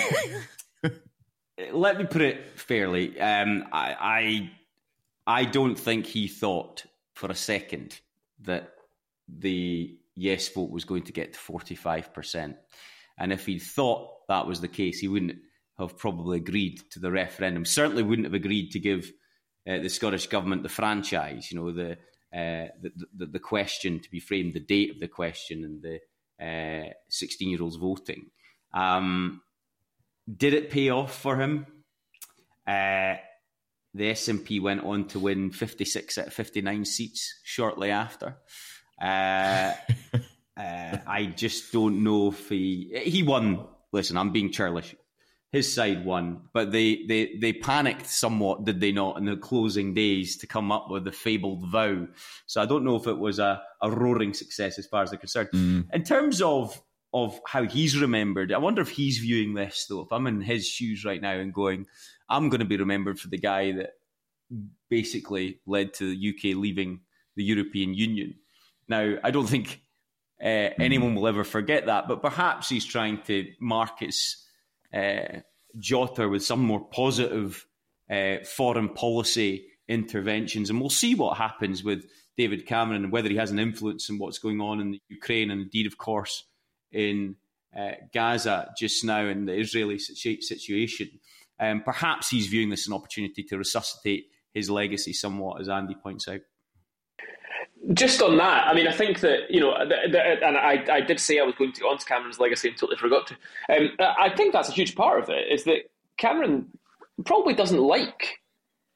let 1.72 1.98
me 1.98 2.04
put 2.04 2.22
it 2.22 2.58
fairly. 2.58 3.20
Um, 3.20 3.64
I, 3.72 3.96
I 4.00 4.50
I 5.26 5.44
don't 5.44 5.76
think 5.76 6.06
he 6.06 6.28
thought 6.28 6.84
for 7.14 7.30
a 7.30 7.34
second 7.34 8.00
that 8.42 8.70
the 9.28 9.96
yes 10.16 10.48
vote 10.48 10.70
was 10.70 10.84
going 10.84 11.04
to 11.04 11.12
get 11.12 11.32
to 11.32 11.38
45%. 11.38 12.54
And 13.18 13.32
if 13.32 13.46
he 13.46 13.58
thought 13.58 14.26
that 14.28 14.46
was 14.46 14.60
the 14.60 14.68
case, 14.68 14.98
he 14.98 15.08
wouldn't 15.08 15.36
have 15.78 15.96
probably 15.96 16.38
agreed 16.38 16.80
to 16.90 16.98
the 16.98 17.10
referendum. 17.10 17.64
Certainly 17.64 18.02
wouldn't 18.02 18.26
have 18.26 18.34
agreed 18.34 18.70
to 18.72 18.78
give 18.78 19.10
uh, 19.68 19.78
the 19.78 19.88
Scottish 19.88 20.26
government 20.26 20.62
the 20.62 20.68
franchise, 20.68 21.50
you 21.50 21.58
know, 21.58 21.72
the, 21.72 21.96
uh, 22.34 22.66
the, 22.80 22.90
the, 23.16 23.26
the 23.26 23.38
question 23.38 24.00
to 24.00 24.10
be 24.10 24.18
framed, 24.18 24.54
the 24.54 24.60
date 24.60 24.90
of 24.90 24.98
the 24.98 25.08
question, 25.08 25.64
and 25.64 25.82
the 25.82 26.00
16 27.08 27.46
uh, 27.46 27.50
year 27.50 27.62
olds 27.62 27.76
voting. 27.76 28.26
Um, 28.72 29.40
did 30.36 30.52
it 30.52 30.70
pay 30.70 30.90
off 30.90 31.16
for 31.16 31.36
him? 31.36 31.66
Uh, 32.66 33.16
the 33.94 34.10
SNP 34.10 34.60
went 34.60 34.84
on 34.84 35.06
to 35.08 35.20
win 35.20 35.50
56 35.52 36.18
out 36.18 36.26
of 36.26 36.32
59 36.32 36.84
seats 36.84 37.40
shortly 37.44 37.90
after. 37.90 38.36
Uh, 39.00 39.72
uh, 40.56 40.96
I 41.06 41.32
just 41.36 41.72
don't 41.72 42.02
know 42.02 42.28
if 42.28 42.48
he 42.48 43.00
he 43.04 43.22
won. 43.22 43.66
Listen, 43.92 44.16
I'm 44.16 44.32
being 44.32 44.50
churlish. 44.50 44.96
His 45.54 45.72
side 45.72 46.04
won, 46.04 46.48
but 46.52 46.72
they, 46.72 47.04
they, 47.06 47.36
they 47.40 47.52
panicked 47.52 48.08
somewhat, 48.08 48.64
did 48.64 48.80
they 48.80 48.90
not, 48.90 49.18
in 49.18 49.24
the 49.24 49.36
closing 49.36 49.94
days 49.94 50.36
to 50.38 50.48
come 50.48 50.72
up 50.72 50.90
with 50.90 51.04
the 51.04 51.12
fabled 51.12 51.70
vow. 51.70 52.08
So 52.46 52.60
I 52.60 52.66
don't 52.66 52.82
know 52.82 52.96
if 52.96 53.06
it 53.06 53.16
was 53.16 53.38
a, 53.38 53.62
a 53.80 53.88
roaring 53.88 54.34
success 54.34 54.80
as 54.80 54.86
far 54.88 55.04
as 55.04 55.10
they're 55.10 55.18
concerned. 55.20 55.50
Mm. 55.54 55.86
In 55.92 56.02
terms 56.02 56.42
of 56.42 56.82
of 57.12 57.40
how 57.46 57.62
he's 57.62 57.96
remembered, 57.96 58.52
I 58.52 58.58
wonder 58.58 58.82
if 58.82 58.88
he's 58.88 59.18
viewing 59.18 59.54
this 59.54 59.86
though. 59.88 60.00
If 60.00 60.10
I'm 60.10 60.26
in 60.26 60.40
his 60.40 60.66
shoes 60.66 61.04
right 61.04 61.22
now 61.22 61.34
and 61.34 61.54
going, 61.54 61.86
I'm 62.28 62.48
going 62.48 62.58
to 62.58 62.66
be 62.66 62.76
remembered 62.76 63.20
for 63.20 63.28
the 63.28 63.38
guy 63.38 63.70
that 63.70 63.90
basically 64.90 65.60
led 65.66 65.94
to 65.94 66.10
the 66.10 66.30
UK 66.30 66.56
leaving 66.56 67.02
the 67.36 67.44
European 67.44 67.94
Union. 67.94 68.34
Now, 68.88 69.14
I 69.22 69.30
don't 69.30 69.46
think 69.46 69.82
uh, 70.42 70.46
mm-hmm. 70.46 70.82
anyone 70.82 71.14
will 71.14 71.28
ever 71.28 71.44
forget 71.44 71.86
that, 71.86 72.08
but 72.08 72.22
perhaps 72.22 72.68
he's 72.68 72.84
trying 72.84 73.22
to 73.26 73.46
mark 73.60 74.00
his 74.00 74.43
uh, 74.94 75.40
jotter 75.78 76.30
with 76.30 76.44
some 76.44 76.60
more 76.60 76.84
positive 76.84 77.66
uh, 78.10 78.36
foreign 78.44 78.88
policy 78.88 79.66
interventions. 79.88 80.70
And 80.70 80.80
we'll 80.80 80.90
see 80.90 81.14
what 81.14 81.36
happens 81.36 81.82
with 81.82 82.06
David 82.36 82.66
Cameron 82.66 83.04
and 83.04 83.12
whether 83.12 83.28
he 83.28 83.36
has 83.36 83.50
an 83.50 83.58
influence 83.58 84.08
in 84.08 84.18
what's 84.18 84.38
going 84.38 84.60
on 84.60 84.80
in 84.80 84.92
the 84.92 85.00
Ukraine 85.08 85.50
and 85.50 85.62
indeed, 85.62 85.86
of 85.86 85.98
course, 85.98 86.44
in 86.92 87.36
uh, 87.76 87.92
Gaza 88.12 88.72
just 88.78 89.04
now 89.04 89.26
in 89.26 89.46
the 89.46 89.54
Israeli 89.54 89.98
situation. 89.98 91.10
Um, 91.60 91.82
perhaps 91.82 92.30
he's 92.30 92.46
viewing 92.46 92.70
this 92.70 92.82
as 92.82 92.88
an 92.88 92.94
opportunity 92.94 93.42
to 93.44 93.58
resuscitate 93.58 94.26
his 94.52 94.70
legacy 94.70 95.12
somewhat, 95.12 95.60
as 95.60 95.68
Andy 95.68 95.94
points 95.94 96.28
out. 96.28 96.40
Just 97.92 98.22
on 98.22 98.38
that, 98.38 98.66
I 98.66 98.74
mean, 98.74 98.88
I 98.88 98.92
think 98.92 99.20
that 99.20 99.50
you 99.50 99.60
know, 99.60 99.74
the, 99.78 100.10
the, 100.10 100.46
and 100.46 100.56
I, 100.56 100.84
I 100.90 101.00
did 101.00 101.20
say 101.20 101.38
I 101.38 101.42
was 101.42 101.54
going 101.54 101.72
to 101.72 101.80
go 101.82 101.90
on 101.90 101.98
to 101.98 102.04
Cameron's 102.06 102.40
legacy 102.40 102.68
and 102.68 102.76
totally 102.76 102.96
forgot 102.96 103.26
to. 103.26 103.34
Um, 103.74 103.90
I 104.00 104.30
think 104.34 104.52
that's 104.52 104.70
a 104.70 104.72
huge 104.72 104.94
part 104.94 105.22
of 105.22 105.28
it. 105.28 105.52
Is 105.52 105.64
that 105.64 105.90
Cameron 106.16 106.68
probably 107.24 107.54
doesn't 107.54 107.80
like 107.80 108.40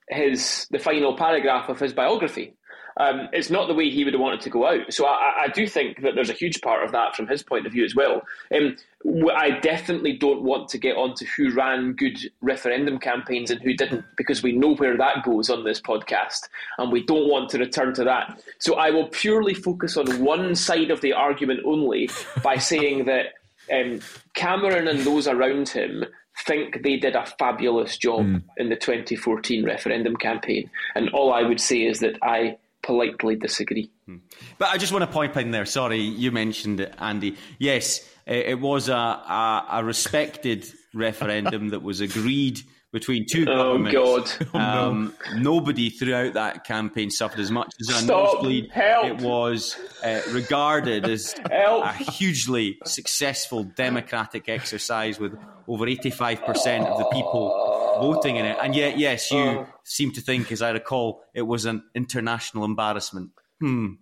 his 0.08 0.66
the 0.70 0.78
final 0.78 1.16
paragraph 1.16 1.68
of 1.68 1.78
his 1.78 1.92
biography. 1.92 2.54
Um, 2.98 3.28
it's 3.32 3.50
not 3.50 3.68
the 3.68 3.74
way 3.74 3.90
he 3.90 4.04
would 4.04 4.14
have 4.14 4.20
wanted 4.20 4.40
to 4.40 4.50
go 4.50 4.66
out. 4.66 4.92
So 4.92 5.06
I, 5.06 5.44
I, 5.44 5.48
do 5.48 5.68
think 5.68 6.02
that 6.02 6.16
there's 6.16 6.30
a 6.30 6.34
huge 6.34 6.60
part 6.60 6.84
of 6.84 6.90
that 6.90 7.14
from 7.14 7.28
his 7.28 7.44
point 7.44 7.64
of 7.64 7.72
view 7.72 7.84
as 7.84 7.94
well. 7.94 8.22
Um, 8.52 8.76
I 9.06 9.50
definitely 9.60 10.14
don't 10.14 10.42
want 10.42 10.68
to 10.70 10.78
get 10.78 10.96
onto 10.96 11.24
who 11.24 11.52
ran 11.54 11.92
good 11.92 12.18
referendum 12.40 12.98
campaigns 12.98 13.50
and 13.50 13.60
who 13.60 13.72
didn't, 13.72 14.04
because 14.16 14.42
we 14.42 14.52
know 14.52 14.74
where 14.74 14.96
that 14.96 15.22
goes 15.24 15.48
on 15.50 15.64
this 15.64 15.80
podcast, 15.80 16.48
and 16.78 16.90
we 16.90 17.04
don't 17.04 17.28
want 17.28 17.48
to 17.50 17.58
return 17.58 17.94
to 17.94 18.04
that. 18.04 18.42
So 18.58 18.74
I 18.74 18.90
will 18.90 19.08
purely 19.08 19.54
focus 19.54 19.96
on 19.96 20.24
one 20.24 20.54
side 20.56 20.90
of 20.90 21.00
the 21.00 21.12
argument 21.12 21.60
only 21.64 22.10
by 22.42 22.56
saying 22.58 23.04
that 23.04 23.34
um, 23.72 24.00
Cameron 24.34 24.88
and 24.88 25.00
those 25.00 25.28
around 25.28 25.68
him 25.68 26.04
think 26.46 26.82
they 26.82 26.96
did 26.96 27.16
a 27.16 27.26
fabulous 27.38 27.96
job 27.96 28.20
mm. 28.20 28.42
in 28.56 28.68
the 28.68 28.76
2014 28.76 29.64
referendum 29.64 30.16
campaign. 30.16 30.70
And 30.94 31.10
all 31.10 31.32
I 31.32 31.42
would 31.42 31.60
say 31.60 31.82
is 31.82 32.00
that 32.00 32.16
I 32.22 32.56
politely 32.88 33.36
disagree. 33.36 33.90
Hmm. 34.06 34.16
But 34.56 34.68
I 34.70 34.78
just 34.78 34.94
want 34.94 35.02
to 35.02 35.10
point 35.10 35.36
in 35.36 35.50
there. 35.50 35.66
Sorry, 35.66 36.00
you 36.00 36.32
mentioned 36.32 36.80
it, 36.80 36.94
Andy. 36.98 37.36
Yes, 37.58 38.08
it 38.26 38.58
was 38.58 38.88
a, 38.88 38.94
a, 38.94 39.66
a 39.72 39.84
respected 39.84 40.66
referendum 40.94 41.68
that 41.68 41.82
was 41.82 42.00
agreed 42.00 42.62
between 42.90 43.26
two 43.30 43.44
governments. 43.44 44.38
God. 44.38 44.48
Oh, 44.54 44.58
um, 44.58 45.14
nobody 45.36 45.90
throughout 45.90 46.32
that 46.32 46.64
campaign 46.64 47.10
suffered 47.10 47.40
as 47.40 47.50
much 47.50 47.70
as 47.78 47.90
a 47.90 47.92
Stop. 47.92 48.08
nosebleed. 48.08 48.70
Help. 48.70 49.06
It 49.06 49.20
was 49.20 49.76
uh, 50.02 50.22
regarded 50.30 51.06
as 51.06 51.34
Help. 51.50 51.84
a 51.84 51.92
hugely 51.92 52.78
successful 52.86 53.64
democratic 53.64 54.48
exercise 54.48 55.20
with 55.20 55.38
over 55.68 55.84
85% 55.84 56.86
of 56.86 56.98
the 56.98 57.04
people 57.12 57.67
voting 58.00 58.36
in 58.36 58.46
it. 58.46 58.56
And 58.62 58.74
yet, 58.74 58.98
yes, 58.98 59.30
you 59.30 59.38
Oh. 59.38 59.66
seem 59.84 60.12
to 60.12 60.20
think, 60.20 60.50
as 60.52 60.62
I 60.62 60.70
recall, 60.70 61.22
it 61.34 61.42
was 61.42 61.64
an 61.66 61.82
international 61.94 62.64
embarrassment. 62.64 63.30
Hmm. 63.60 63.94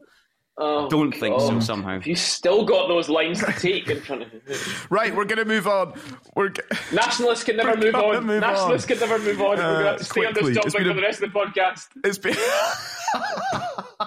Oh, 0.58 0.88
Don't 0.88 1.12
think 1.12 1.38
so 1.38 1.50
God. 1.50 1.62
somehow. 1.62 2.00
You 2.02 2.16
still 2.16 2.64
got 2.64 2.88
those 2.88 3.10
lines 3.10 3.40
to 3.40 3.52
take 3.52 3.90
in 3.90 4.00
front 4.00 4.22
of 4.22 4.32
you. 4.32 4.40
Right, 4.88 5.14
we're 5.14 5.26
going 5.26 5.38
to 5.38 5.44
move 5.44 5.66
on. 5.66 5.92
We're 6.34 6.48
g- 6.48 6.62
Nationalists 6.94 7.44
can 7.44 7.56
never 7.58 7.76
move 7.76 7.94
on. 7.94 8.24
move 8.24 8.40
Nationalists 8.40 8.84
on. 8.84 8.88
can 8.96 9.00
never 9.08 9.22
move 9.22 9.38
on. 9.42 9.48
We're 9.50 9.56
going 9.56 9.58
to 9.58 9.88
Uh, 9.88 9.90
have 9.90 9.98
to 9.98 10.04
stay 10.04 10.24
on 10.24 10.32
quickly. 10.32 10.54
this 10.54 10.64
It's 10.64 10.72
topic 10.72 10.86
been 10.86 10.90
a- 10.90 10.94
for 10.94 11.00
the 11.00 11.06
rest 11.06 11.22
of 11.22 11.32
the 11.32 11.38
podcast. 11.38 11.88
It's 12.04 12.16
been. 12.16 12.36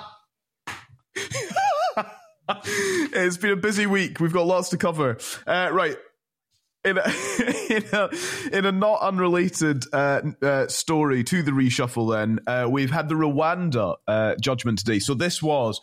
it's 3.13 3.38
been 3.38 3.52
a 3.52 3.56
busy 3.56 3.86
week. 3.86 4.19
We've 4.19 4.34
got 4.34 4.47
lots 4.47 4.69
to 4.69 4.78
cover. 4.78 5.17
Uh, 5.45 5.69
right. 5.71 5.97
In 6.86 6.98
a, 6.98 7.02
in 7.70 7.84
a 7.92 8.10
in 8.54 8.65
a 8.65 8.72
not 8.72 9.02
unrelated 9.02 9.84
uh, 9.92 10.22
uh, 10.42 10.68
story 10.68 11.26
to 11.26 11.44
the 11.44 11.52
reshuffle, 11.52 12.13
then 12.13 12.39
uh, 12.48 12.70
we've 12.70 12.89
had 12.89 13.10
the 13.10 13.15
Rwanda 13.15 13.98
uh, 14.08 14.36
judgment 14.39 14.80
today. 14.80 15.00
So 15.00 15.13
this 15.13 15.44
was, 15.44 15.82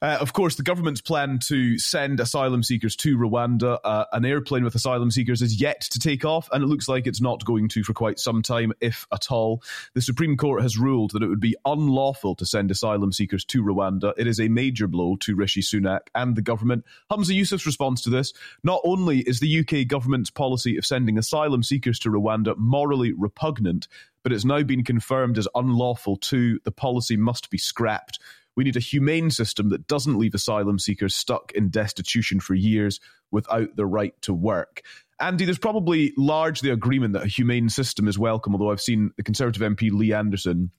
uh, 0.00 0.18
of 0.20 0.32
course, 0.32 0.54
the 0.54 0.62
government's 0.62 1.00
plan 1.00 1.40
to 1.40 1.76
send 1.76 2.20
asylum 2.20 2.62
seekers 2.62 2.94
to 2.94 3.16
Rwanda. 3.16 3.78
Uh, 3.82 4.04
an 4.12 4.24
airplane 4.24 4.62
with 4.62 4.76
asylum 4.76 5.10
seekers 5.10 5.42
is 5.42 5.60
yet 5.60 5.80
to 5.80 5.98
take 5.98 6.24
off, 6.24 6.48
and 6.52 6.62
it 6.62 6.68
looks 6.68 6.88
like 6.88 7.08
it's 7.08 7.20
not 7.20 7.44
going 7.44 7.68
to 7.70 7.82
for 7.82 7.94
quite 7.94 8.20
some 8.20 8.40
time, 8.40 8.72
if 8.80 9.08
at 9.12 9.32
all. 9.32 9.60
The 9.94 10.00
Supreme 10.00 10.36
Court 10.36 10.62
has 10.62 10.78
ruled 10.78 11.10
that 11.12 11.22
it 11.24 11.28
would 11.28 11.40
be 11.40 11.56
unlawful 11.64 12.36
to 12.36 12.46
send 12.46 12.70
asylum 12.70 13.12
seekers 13.12 13.44
to 13.46 13.62
Rwanda. 13.62 14.14
It 14.16 14.28
is 14.28 14.38
a 14.38 14.46
major 14.48 14.86
blow 14.86 15.16
to 15.16 15.34
Rishi 15.34 15.62
Sunak 15.62 16.02
and 16.14 16.36
the 16.36 16.42
government. 16.42 16.84
Hamza 17.10 17.32
Yousaf's 17.32 17.66
response 17.66 18.00
to 18.02 18.10
this: 18.10 18.32
not 18.62 18.80
only 18.84 19.20
is 19.20 19.40
the 19.40 19.60
UK 19.60 19.88
government's 19.88 20.30
policy 20.30 20.76
of 20.76 20.86
sending 20.86 21.18
asylum 21.18 21.64
seekers 21.64 21.98
to 22.00 22.10
Rwanda 22.10 22.56
morally 22.56 23.12
repugnant, 23.12 23.88
but 24.22 24.32
it's 24.32 24.44
now 24.44 24.62
been 24.62 24.84
confirmed 24.84 25.38
as 25.38 25.48
unlawful 25.56 26.16
too. 26.16 26.60
The 26.62 26.70
policy 26.70 27.16
must 27.16 27.50
be 27.50 27.58
scrapped. 27.58 28.20
We 28.58 28.64
need 28.64 28.76
a 28.76 28.80
humane 28.80 29.30
system 29.30 29.68
that 29.68 29.86
doesn't 29.86 30.18
leave 30.18 30.34
asylum 30.34 30.80
seekers 30.80 31.14
stuck 31.14 31.52
in 31.52 31.68
destitution 31.68 32.40
for 32.40 32.54
years 32.54 32.98
without 33.30 33.76
the 33.76 33.86
right 33.86 34.20
to 34.22 34.34
work. 34.34 34.82
Andy, 35.20 35.44
there's 35.44 35.60
probably 35.60 36.12
largely 36.16 36.70
agreement 36.70 37.12
that 37.12 37.22
a 37.22 37.28
humane 37.28 37.68
system 37.68 38.08
is 38.08 38.18
welcome, 38.18 38.54
although 38.54 38.72
I've 38.72 38.80
seen 38.80 39.12
the 39.16 39.22
Conservative 39.22 39.62
MP 39.62 39.92
Lee 39.92 40.12
Anderson 40.12 40.72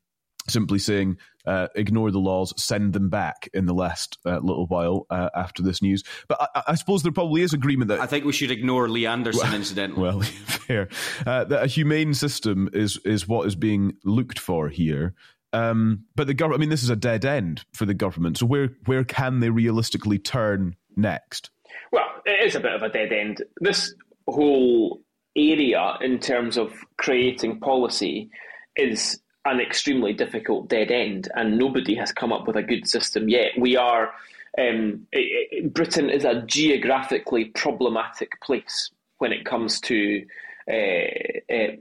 simply 0.50 0.78
saying, 0.78 1.20
uh, 1.46 1.68
ignore 1.74 2.12
the 2.12 2.20
laws, 2.20 2.54
send 2.62 2.92
them 2.92 3.08
back 3.08 3.48
in 3.54 3.66
the 3.66 3.74
last 3.74 4.18
uh, 4.26 4.40
little 4.40 4.68
while 4.68 5.06
uh, 5.10 5.30
after 5.34 5.64
this 5.64 5.82
news. 5.82 6.04
But 6.28 6.50
I, 6.54 6.64
I 6.68 6.76
suppose 6.76 7.04
there 7.04 7.14
probably 7.14 7.44
is 7.44 7.54
agreement 7.54 7.88
that 7.88 8.02
I 8.02 8.08
think 8.08 8.26
we 8.26 8.34
should 8.34 8.52
ignore 8.52 8.90
Lee 8.90 9.06
Anderson, 9.06 9.54
incidentally. 9.54 10.02
well, 10.02 10.20
fair. 10.22 10.90
Uh, 11.26 11.46
that 11.46 11.64
a 11.64 11.68
humane 11.68 12.14
system 12.14 12.70
is 12.74 13.00
is 13.06 13.26
what 13.26 13.48
is 13.48 13.56
being 13.56 13.96
looked 14.04 14.38
for 14.38 14.68
here. 14.68 15.16
Um, 15.54 16.06
but 16.16 16.28
the 16.28 16.34
government, 16.34 16.60
I 16.60 16.62
mean, 16.62 16.70
this 16.70 16.84
is 16.84 16.90
a 16.90 16.96
dead 16.96 17.26
end 17.26 17.66
for 17.74 17.86
the 17.86 17.94
government. 17.94 18.38
So 18.38 18.46
where 18.46 18.70
where 18.86 19.04
can 19.04 19.40
they 19.40 19.50
realistically 19.50 20.20
turn 20.20 20.76
next? 20.96 21.50
Well, 21.92 22.08
it 22.26 22.46
is 22.46 22.56
a 22.56 22.60
bit 22.60 22.74
of 22.74 22.84
a 22.84 22.90
dead 22.90 23.12
end. 23.12 23.44
This 23.60 23.94
whole 24.28 25.02
area, 25.36 25.96
in 26.02 26.20
terms 26.20 26.58
of 26.58 26.74
creating 26.98 27.60
policy, 27.60 28.30
is 28.76 29.20
an 29.46 29.60
extremely 29.60 30.14
difficult 30.14 30.70
dead 30.70 30.92
end, 30.92 31.30
and 31.36 31.58
nobody 31.58 31.96
has 31.96 32.12
come 32.12 32.32
up 32.32 32.46
with 32.46 32.56
a 32.56 32.64
good 32.64 32.88
system 32.88 33.30
yet. 33.30 33.52
We 33.58 33.76
are. 33.76 34.12
Um, 34.58 35.08
i 35.14 35.20
i 35.20 35.68
Britain 35.68 36.10
is 36.10 36.26
a 36.26 36.42
geographically 36.42 37.46
problematic 37.46 38.42
place 38.42 38.90
when 39.20 39.32
it 39.32 39.46
comes 39.46 39.80
to 39.82 40.26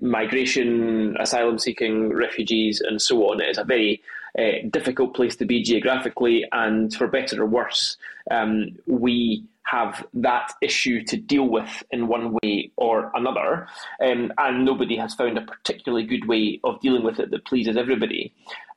migration, 0.01 1.17
asylum 1.21 1.59
seeking, 1.59 2.13
refugees, 2.13 2.81
and 2.81 3.01
so 3.01 3.31
on. 3.31 3.41
It 3.41 3.51
is 3.51 3.59
a 3.59 3.65
very 3.65 4.03
uh, 4.39 4.69
difficult 4.71 5.15
place 5.15 5.37
to 5.37 5.45
be 5.45 5.63
geographically, 5.63 6.45
and 6.53 6.95
for 6.95 7.07
better 7.09 7.43
or 7.43 7.47
worse, 7.47 7.97
um, 8.31 8.77
we 8.87 9.45
have 9.65 10.07
that 10.15 10.53
issue 10.63 11.03
to 11.05 11.17
deal 11.17 11.45
with 11.45 11.83
in 11.91 12.09
one 12.09 12.37
way 12.43 12.71
or 12.77 13.11
another, 13.15 13.67
um, 14.03 14.33
and 14.39 14.65
nobody 14.65 14.97
has 14.97 15.15
found 15.15 15.37
a 15.37 15.43
particularly 15.43 16.05
good 16.05 16.27
way 16.27 16.61
of 16.65 16.81
dealing 16.81 17.05
with 17.05 17.19
it 17.21 17.31
that 17.31 17.45
pleases 17.45 17.77
everybody. 17.77 18.33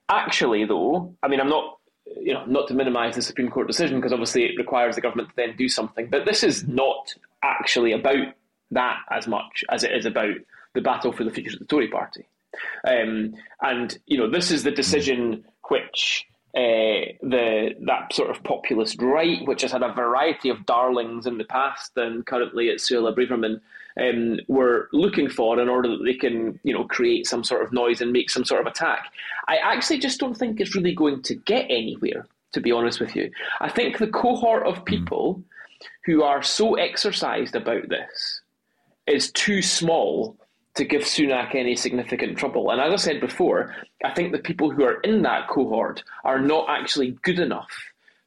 Actually, 0.09 0.65
though, 0.65 1.13
I 1.23 1.27
mean, 1.27 1.39
I'm 1.39 1.49
not 1.49 1.77
you 2.17 2.33
know, 2.33 2.45
not 2.45 2.67
to 2.67 2.73
minimise 2.73 3.15
the 3.15 3.21
Supreme 3.21 3.49
Court 3.49 3.67
decision 3.67 3.97
because 3.97 4.11
obviously 4.11 4.43
it 4.43 4.57
requires 4.57 4.95
the 4.95 5.01
government 5.01 5.29
to 5.29 5.35
then 5.35 5.55
do 5.55 5.69
something. 5.69 6.09
But 6.09 6.25
this 6.25 6.43
is 6.43 6.67
not 6.67 7.13
actually 7.43 7.93
about 7.93 8.33
that 8.71 8.99
as 9.09 9.27
much 9.27 9.63
as 9.69 9.83
it 9.83 9.91
is 9.91 10.05
about 10.05 10.35
the 10.73 10.81
battle 10.81 11.11
for 11.11 11.23
the 11.23 11.31
future 11.31 11.53
of 11.53 11.59
the 11.59 11.65
Tory 11.65 11.87
party. 11.87 12.25
Um, 12.87 13.33
and 13.61 13.97
you 14.05 14.17
know, 14.17 14.29
this 14.29 14.51
is 14.51 14.63
the 14.63 14.71
decision 14.71 15.45
which 15.69 16.25
uh, 16.55 17.15
the 17.21 17.69
that 17.79 18.13
sort 18.13 18.29
of 18.29 18.43
populist 18.43 19.01
right, 19.01 19.45
which 19.47 19.61
has 19.61 19.71
had 19.71 19.83
a 19.83 19.93
variety 19.93 20.49
of 20.49 20.65
darlings 20.65 21.25
in 21.25 21.37
the 21.37 21.45
past 21.45 21.91
and 21.95 22.25
currently 22.25 22.69
at 22.69 22.77
Suella 22.77 23.15
Braverman, 23.15 23.61
um, 23.99 24.39
were 24.47 24.89
looking 24.91 25.29
for 25.29 25.59
in 25.59 25.69
order 25.69 25.89
that 25.89 26.03
they 26.03 26.13
can, 26.13 26.59
you 26.63 26.73
know, 26.73 26.83
create 26.85 27.25
some 27.25 27.43
sort 27.43 27.63
of 27.63 27.71
noise 27.71 28.01
and 28.01 28.11
make 28.11 28.29
some 28.29 28.43
sort 28.43 28.61
of 28.61 28.67
attack. 28.67 29.05
I 29.47 29.57
actually 29.57 29.99
just 29.99 30.19
don't 30.19 30.35
think 30.35 30.59
it's 30.59 30.75
really 30.75 30.93
going 30.93 31.21
to 31.23 31.35
get 31.35 31.65
anywhere, 31.69 32.27
to 32.53 32.59
be 32.59 32.71
honest 32.71 32.99
with 32.99 33.15
you. 33.15 33.31
I 33.61 33.69
think 33.69 33.97
the 33.97 34.07
cohort 34.07 34.65
of 34.65 34.83
people 34.83 35.41
who 36.05 36.23
are 36.23 36.43
so 36.43 36.75
exercised 36.75 37.55
about 37.55 37.87
this 37.89 38.40
is 39.11 39.31
too 39.31 39.61
small 39.61 40.37
to 40.75 40.85
give 40.85 41.01
Sunak 41.01 41.53
any 41.53 41.75
significant 41.75 42.37
trouble. 42.37 42.71
And 42.71 42.79
as 42.79 42.93
I 42.93 42.95
said 42.95 43.19
before, 43.19 43.75
I 44.05 44.13
think 44.13 44.31
the 44.31 44.39
people 44.39 44.71
who 44.71 44.83
are 44.83 45.01
in 45.01 45.21
that 45.23 45.49
cohort 45.49 46.03
are 46.23 46.39
not 46.39 46.69
actually 46.69 47.11
good 47.23 47.39
enough 47.39 47.71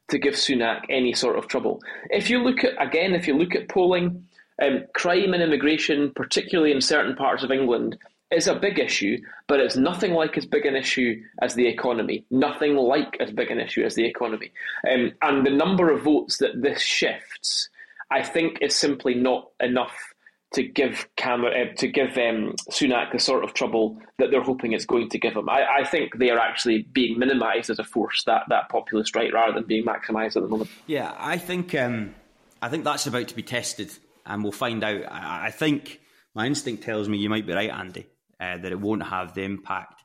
to 0.09 0.19
give 0.19 0.35
Sunak 0.35 0.83
any 0.89 1.13
sort 1.13 1.37
of 1.37 1.47
trouble. 1.47 1.81
If 2.11 2.29
you 2.29 2.43
look 2.43 2.63
at, 2.63 2.73
again, 2.79 3.15
if 3.15 3.27
you 3.27 3.35
look 3.35 3.55
at 3.55 3.67
polling, 3.69 4.27
um, 4.61 4.83
crime 4.93 5.33
and 5.33 5.41
immigration, 5.41 6.11
particularly 6.15 6.71
in 6.71 6.81
certain 6.81 7.15
parts 7.15 7.43
of 7.43 7.51
England, 7.51 7.97
is 8.31 8.47
a 8.47 8.55
big 8.55 8.79
issue, 8.79 9.17
but 9.47 9.59
it's 9.59 9.75
nothing 9.75 10.13
like 10.13 10.37
as 10.37 10.45
big 10.45 10.65
an 10.65 10.75
issue 10.75 11.21
as 11.41 11.55
the 11.55 11.67
economy. 11.67 12.25
Nothing 12.29 12.75
like 12.75 13.17
as 13.19 13.31
big 13.31 13.49
an 13.49 13.59
issue 13.59 13.83
as 13.83 13.95
the 13.95 14.05
economy. 14.05 14.51
Um, 14.89 15.13
and 15.23 15.45
the 15.45 15.51
number 15.51 15.89
of 15.89 16.03
votes 16.03 16.37
that 16.37 16.61
this 16.61 16.81
shifts, 16.81 17.69
I 18.11 18.21
think, 18.21 18.59
is 18.61 18.75
simply 18.75 19.15
not 19.15 19.49
enough 19.59 20.13
to 20.55 20.63
give 20.63 21.07
Cameron, 21.17 21.69
uh, 21.69 21.73
to 21.75 21.87
give 21.87 22.17
um, 22.17 22.55
Sunak 22.71 23.11
the 23.11 23.19
sort 23.19 23.43
of 23.43 23.53
trouble 23.53 24.01
that 24.17 24.31
they're 24.31 24.41
hoping 24.41 24.71
it's 24.73 24.85
going 24.85 25.09
to 25.09 25.19
give 25.19 25.33
him. 25.33 25.49
I, 25.49 25.65
I 25.79 25.83
think 25.83 26.17
they 26.17 26.29
are 26.29 26.39
actually 26.39 26.83
being 26.93 27.19
minimised 27.19 27.69
as 27.69 27.79
a 27.79 27.83
force 27.83 28.23
that 28.25 28.43
that 28.49 28.69
populist 28.69 29.15
right 29.15 29.31
rather 29.33 29.53
than 29.53 29.65
being 29.65 29.85
maximised 29.85 30.35
at 30.35 30.43
the 30.43 30.47
moment. 30.47 30.69
Yeah, 30.87 31.13
I 31.17 31.37
think 31.37 31.75
um, 31.75 32.15
I 32.61 32.69
think 32.69 32.83
that's 32.83 33.05
about 33.05 33.27
to 33.27 33.35
be 33.35 33.43
tested, 33.43 33.91
and 34.25 34.43
we'll 34.43 34.51
find 34.51 34.83
out. 34.83 35.01
I, 35.11 35.47
I 35.47 35.51
think 35.51 35.99
my 36.33 36.45
instinct 36.45 36.83
tells 36.83 37.07
me 37.09 37.17
you 37.17 37.29
might 37.29 37.45
be 37.45 37.53
right, 37.53 37.69
Andy, 37.69 38.07
uh, 38.39 38.57
that 38.57 38.71
it 38.71 38.79
won't 38.79 39.03
have 39.03 39.33
the 39.35 39.43
impact 39.43 40.03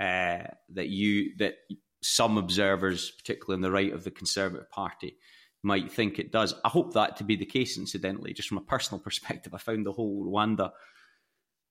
uh, 0.00 0.44
that 0.70 0.88
you 0.88 1.36
that 1.38 1.56
some 2.02 2.38
observers, 2.38 3.10
particularly 3.10 3.58
on 3.58 3.62
the 3.62 3.70
right 3.70 3.92
of 3.92 4.04
the 4.04 4.10
Conservative 4.10 4.70
Party, 4.70 5.18
might 5.62 5.92
think 5.92 6.18
it 6.18 6.32
does. 6.32 6.54
I 6.64 6.68
hope 6.68 6.94
that 6.94 7.16
to 7.18 7.24
be 7.24 7.36
the 7.36 7.46
case. 7.46 7.78
Incidentally, 7.78 8.32
just 8.32 8.48
from 8.48 8.58
a 8.58 8.62
personal 8.62 9.00
perspective, 9.04 9.54
I 9.54 9.58
found 9.58 9.86
the 9.86 9.92
whole 9.92 10.24
Rwanda 10.24 10.72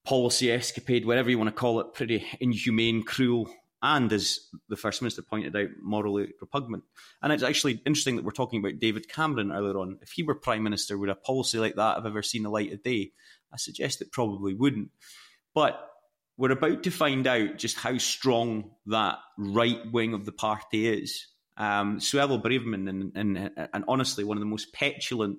policy 0.04 0.50
escapade, 0.50 1.04
whatever 1.04 1.30
you 1.30 1.38
want 1.38 1.48
to 1.48 1.60
call 1.60 1.80
it, 1.80 1.94
pretty 1.94 2.26
inhumane, 2.40 3.02
cruel, 3.02 3.50
and 3.82 4.12
as 4.12 4.40
the 4.68 4.76
First 4.76 5.00
Minister 5.00 5.22
pointed 5.22 5.56
out, 5.56 5.68
morally 5.82 6.32
repugnant. 6.40 6.84
And 7.22 7.32
it's 7.32 7.42
actually 7.42 7.80
interesting 7.86 8.16
that 8.16 8.24
we're 8.24 8.30
talking 8.30 8.60
about 8.60 8.78
David 8.78 9.08
Cameron 9.08 9.52
earlier 9.52 9.78
on. 9.78 9.98
If 10.02 10.10
he 10.10 10.22
were 10.22 10.34
Prime 10.34 10.62
Minister, 10.62 10.98
would 10.98 11.08
a 11.08 11.14
policy 11.14 11.58
like 11.58 11.76
that 11.76 11.96
have 11.96 12.06
ever 12.06 12.22
seen 12.22 12.42
the 12.42 12.50
light 12.50 12.72
of 12.72 12.82
day? 12.82 13.12
I 13.52 13.56
suggest 13.56 14.02
it 14.02 14.12
probably 14.12 14.54
wouldn't. 14.54 14.90
But 15.54 15.80
we're 16.36 16.52
about 16.52 16.82
to 16.84 16.90
find 16.90 17.26
out 17.26 17.56
just 17.56 17.78
how 17.78 17.98
strong 17.98 18.70
that 18.86 19.18
right 19.38 19.80
wing 19.92 20.14
of 20.14 20.24
the 20.24 20.32
party 20.32 20.88
is. 20.88 21.26
Um, 21.60 21.98
Suella 21.98 22.40
Braverman, 22.42 22.88
and, 22.88 23.12
and, 23.14 23.50
and 23.74 23.84
honestly, 23.86 24.24
one 24.24 24.38
of 24.38 24.40
the 24.40 24.46
most 24.46 24.72
petulant 24.72 25.38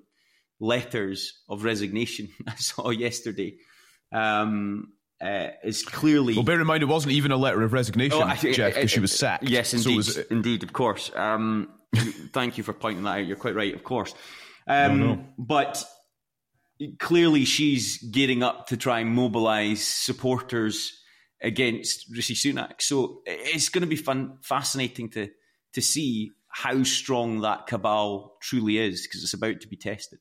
letters 0.60 1.41
of 1.49 1.63
resignation 1.63 2.29
I 2.47 2.55
saw 2.55 2.89
yesterday. 2.91 3.57
Um, 4.12 4.93
uh, 5.19 5.49
is 5.63 5.84
clearly. 5.84 6.34
Well, 6.36 6.43
bear 6.43 6.60
in 6.60 6.67
mind, 6.67 6.84
it 6.84 6.88
wasn't 6.88 7.13
even 7.13 7.31
a 7.31 7.38
letter 7.38 7.62
of 7.63 7.73
resignation, 7.73 8.19
Oh, 8.19 8.23
I- 8.23 8.36
Geoff, 8.36 8.73
because 8.75 8.91
she 8.91 8.99
was 8.99 9.12
sacked. 9.12 9.47
Yes, 9.49 9.69
So 9.69 9.77
indeed, 9.77 9.97
was- 9.97 10.17
indeed, 10.17 10.63
of 10.63 10.73
course. 10.73 11.12
Um, 11.15 11.69
thank 12.34 12.57
you 12.57 12.63
for 12.63 12.73
pointing 12.73 13.03
that 13.03 13.17
out. 13.19 13.25
You're 13.25 13.38
quite 13.38 13.55
right, 13.55 13.73
of 13.73 13.84
course. 13.84 14.13
Um, 14.67 15.27
But 15.38 15.84
clearly, 16.99 17.45
she's 17.45 17.97
gearing 18.12 18.43
up 18.43 18.67
to 18.67 18.77
try 18.77 18.99
and 19.01 19.12
mobilise 19.12 19.86
supporters 19.88 20.91
against 21.41 22.05
Rishi 22.15 22.34
Sunak. 22.36 22.81
So 22.81 23.21
it's 23.25 23.69
going 23.69 23.81
to 23.81 23.88
be 23.88 23.95
fun, 23.95 24.38
fascinating 24.41 25.10
to 25.12 25.29
to 25.73 25.81
see 25.81 26.31
how 26.49 26.84
strong 26.84 27.41
that 27.41 27.67
cabal 27.67 28.38
truly 28.41 28.77
is 28.77 29.07
because 29.07 29.23
it's 29.23 29.34
about 29.34 29.62
to 29.62 29.67
be 29.67 29.77
tested. 29.77 30.19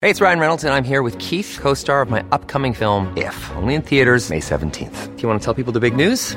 Hey, 0.00 0.10
it's 0.10 0.20
Ryan 0.20 0.38
Reynolds, 0.38 0.62
and 0.62 0.72
I'm 0.72 0.84
here 0.84 1.02
with 1.02 1.18
Keith, 1.18 1.58
co 1.60 1.74
star 1.74 2.02
of 2.02 2.08
my 2.08 2.24
upcoming 2.30 2.72
film, 2.72 3.12
If, 3.16 3.50
only 3.56 3.74
in 3.74 3.82
theaters, 3.82 4.30
May 4.30 4.38
17th. 4.38 5.16
Do 5.16 5.22
you 5.22 5.28
want 5.28 5.40
to 5.40 5.44
tell 5.44 5.54
people 5.54 5.72
the 5.72 5.80
big 5.80 5.96
news? 5.96 6.36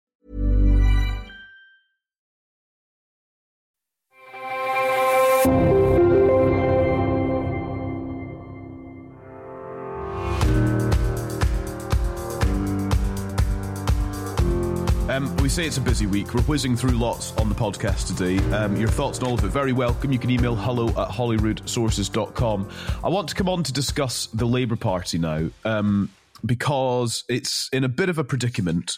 Um, 15.11 15.35
we 15.37 15.49
say 15.49 15.67
it's 15.67 15.75
a 15.75 15.81
busy 15.81 16.05
week. 16.05 16.33
We're 16.33 16.41
whizzing 16.43 16.77
through 16.77 16.91
lots 16.91 17.35
on 17.35 17.49
the 17.49 17.55
podcast 17.55 18.07
today. 18.07 18.37
Um, 18.55 18.77
your 18.77 18.87
thoughts 18.87 19.19
on 19.19 19.27
all 19.27 19.33
of 19.33 19.43
it, 19.43 19.49
very 19.49 19.73
welcome. 19.73 20.13
You 20.13 20.19
can 20.19 20.29
email 20.29 20.55
hello 20.55 20.87
at 20.87 21.09
holyroodsources.com. 21.09 22.69
I 23.03 23.09
want 23.09 23.27
to 23.27 23.35
come 23.35 23.49
on 23.49 23.63
to 23.63 23.73
discuss 23.73 24.27
the 24.27 24.45
Labour 24.45 24.77
Party 24.77 25.17
now 25.17 25.49
um, 25.65 26.09
because 26.45 27.25
it's 27.27 27.69
in 27.73 27.83
a 27.83 27.89
bit 27.89 28.07
of 28.07 28.19
a 28.19 28.23
predicament. 28.23 28.97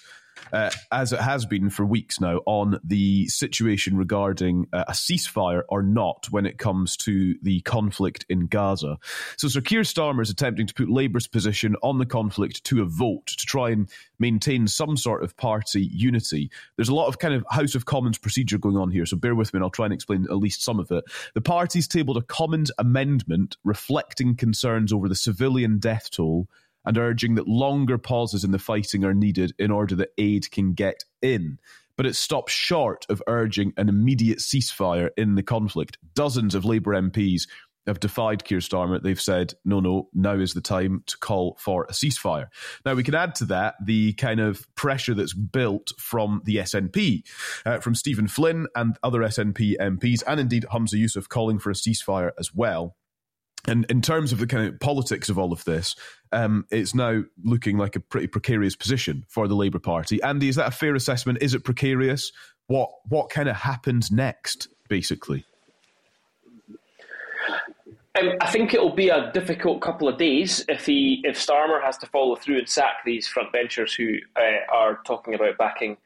Uh, 0.53 0.69
as 0.91 1.11
it 1.11 1.19
has 1.19 1.47
been 1.47 1.67
for 1.67 1.83
weeks 1.83 2.21
now, 2.21 2.39
on 2.45 2.79
the 2.83 3.27
situation 3.27 3.97
regarding 3.97 4.67
uh, 4.71 4.83
a 4.87 4.91
ceasefire 4.91 5.63
or 5.67 5.81
not 5.81 6.27
when 6.29 6.45
it 6.45 6.59
comes 6.59 6.95
to 6.95 7.35
the 7.41 7.59
conflict 7.61 8.23
in 8.29 8.45
Gaza. 8.45 8.99
So, 9.35 9.47
Sir 9.47 9.61
Keir 9.61 9.81
Starmer 9.81 10.21
is 10.21 10.29
attempting 10.29 10.67
to 10.67 10.73
put 10.75 10.89
Labour's 10.89 11.25
position 11.25 11.75
on 11.81 11.97
the 11.97 12.05
conflict 12.05 12.63
to 12.65 12.83
a 12.83 12.85
vote 12.85 13.25
to 13.25 13.45
try 13.47 13.71
and 13.71 13.89
maintain 14.19 14.67
some 14.67 14.95
sort 14.95 15.23
of 15.23 15.35
party 15.37 15.89
unity. 15.91 16.51
There's 16.75 16.89
a 16.89 16.95
lot 16.95 17.07
of 17.07 17.17
kind 17.17 17.33
of 17.33 17.43
House 17.49 17.73
of 17.73 17.85
Commons 17.85 18.19
procedure 18.19 18.59
going 18.59 18.77
on 18.77 18.91
here, 18.91 19.07
so 19.07 19.17
bear 19.17 19.33
with 19.33 19.53
me 19.53 19.57
and 19.57 19.63
I'll 19.63 19.71
try 19.71 19.85
and 19.85 19.93
explain 19.93 20.25
at 20.29 20.37
least 20.37 20.63
some 20.63 20.79
of 20.79 20.91
it. 20.91 21.03
The 21.33 21.41
parties 21.41 21.87
tabled 21.87 22.17
a 22.17 22.21
Commons 22.21 22.71
amendment 22.77 23.57
reflecting 23.63 24.35
concerns 24.35 24.93
over 24.93 25.09
the 25.09 25.15
civilian 25.15 25.79
death 25.79 26.11
toll 26.11 26.47
and 26.85 26.97
urging 26.97 27.35
that 27.35 27.47
longer 27.47 27.97
pauses 27.97 28.43
in 28.43 28.51
the 28.51 28.59
fighting 28.59 29.03
are 29.03 29.13
needed 29.13 29.53
in 29.57 29.71
order 29.71 29.95
that 29.95 30.13
aid 30.17 30.49
can 30.51 30.73
get 30.73 31.03
in. 31.21 31.59
But 31.95 32.05
it 32.05 32.15
stops 32.15 32.51
short 32.51 33.05
of 33.09 33.21
urging 33.27 33.73
an 33.77 33.87
immediate 33.87 34.39
ceasefire 34.39 35.09
in 35.15 35.35
the 35.35 35.43
conflict. 35.43 35.97
Dozens 36.15 36.55
of 36.55 36.65
Labour 36.65 36.93
MPs 36.93 37.43
have 37.85 37.99
defied 37.99 38.43
Keir 38.43 38.59
Starmer. 38.59 39.01
They've 39.01 39.19
said, 39.19 39.53
no, 39.65 39.79
no, 39.79 40.09
now 40.13 40.35
is 40.35 40.53
the 40.53 40.61
time 40.61 41.03
to 41.07 41.17
call 41.17 41.57
for 41.59 41.83
a 41.83 41.91
ceasefire. 41.91 42.47
Now, 42.85 42.93
we 42.93 43.03
can 43.03 43.15
add 43.15 43.35
to 43.35 43.45
that 43.45 43.75
the 43.83 44.13
kind 44.13 44.39
of 44.39 44.65
pressure 44.75 45.13
that's 45.13 45.33
built 45.33 45.91
from 45.99 46.41
the 46.45 46.57
SNP, 46.57 47.23
uh, 47.65 47.79
from 47.79 47.95
Stephen 47.95 48.27
Flynn 48.27 48.67
and 48.75 48.97
other 49.03 49.19
SNP 49.19 49.75
MPs, 49.79 50.23
and 50.25 50.39
indeed 50.39 50.65
Hamza 50.71 50.95
Yousaf 50.95 51.27
calling 51.27 51.59
for 51.59 51.69
a 51.69 51.73
ceasefire 51.73 52.31
as 52.39 52.53
well. 52.53 52.95
And 53.67 53.85
in 53.89 54.01
terms 54.01 54.33
of 54.33 54.39
the 54.39 54.47
kind 54.47 54.67
of 54.67 54.79
politics 54.79 55.29
of 55.29 55.39
all 55.39 55.53
of 55.53 55.63
this, 55.63 55.95
um, 56.31 56.65
it's 56.69 56.93
now 56.93 57.23
looking 57.43 57.77
like 57.77 57.95
a 57.95 58.01
pretty 58.01 58.27
precarious 58.27 58.75
position 58.75 59.23
for 59.29 59.47
the 59.47 59.55
Labour 59.55 59.79
Party. 59.79 60.21
Andy, 60.21 60.49
is 60.49 60.57
that 60.57 60.67
a 60.67 60.71
fair 60.71 60.95
assessment? 60.95 61.37
Is 61.41 61.53
it 61.53 61.63
precarious? 61.63 62.31
What 62.67 62.89
what 63.07 63.29
kind 63.29 63.47
of 63.47 63.55
happens 63.55 64.11
next, 64.11 64.67
basically? 64.89 65.45
Um, 68.15 68.33
I 68.41 68.51
think 68.51 68.73
it'll 68.73 68.93
be 68.93 69.09
a 69.09 69.31
difficult 69.31 69.81
couple 69.81 70.07
of 70.07 70.17
days 70.17 70.63
if 70.69 70.85
he 70.85 71.21
if 71.23 71.35
Starmer 71.35 71.81
has 71.81 71.97
to 71.99 72.05
follow 72.07 72.35
through 72.35 72.59
and 72.59 72.69
sack 72.69 72.97
these 73.05 73.27
frontbenchers 73.27 73.95
who 73.95 74.17
uh, 74.35 74.71
are 74.71 74.99
talking 75.05 75.33
about 75.33 75.57
backing 75.57 75.97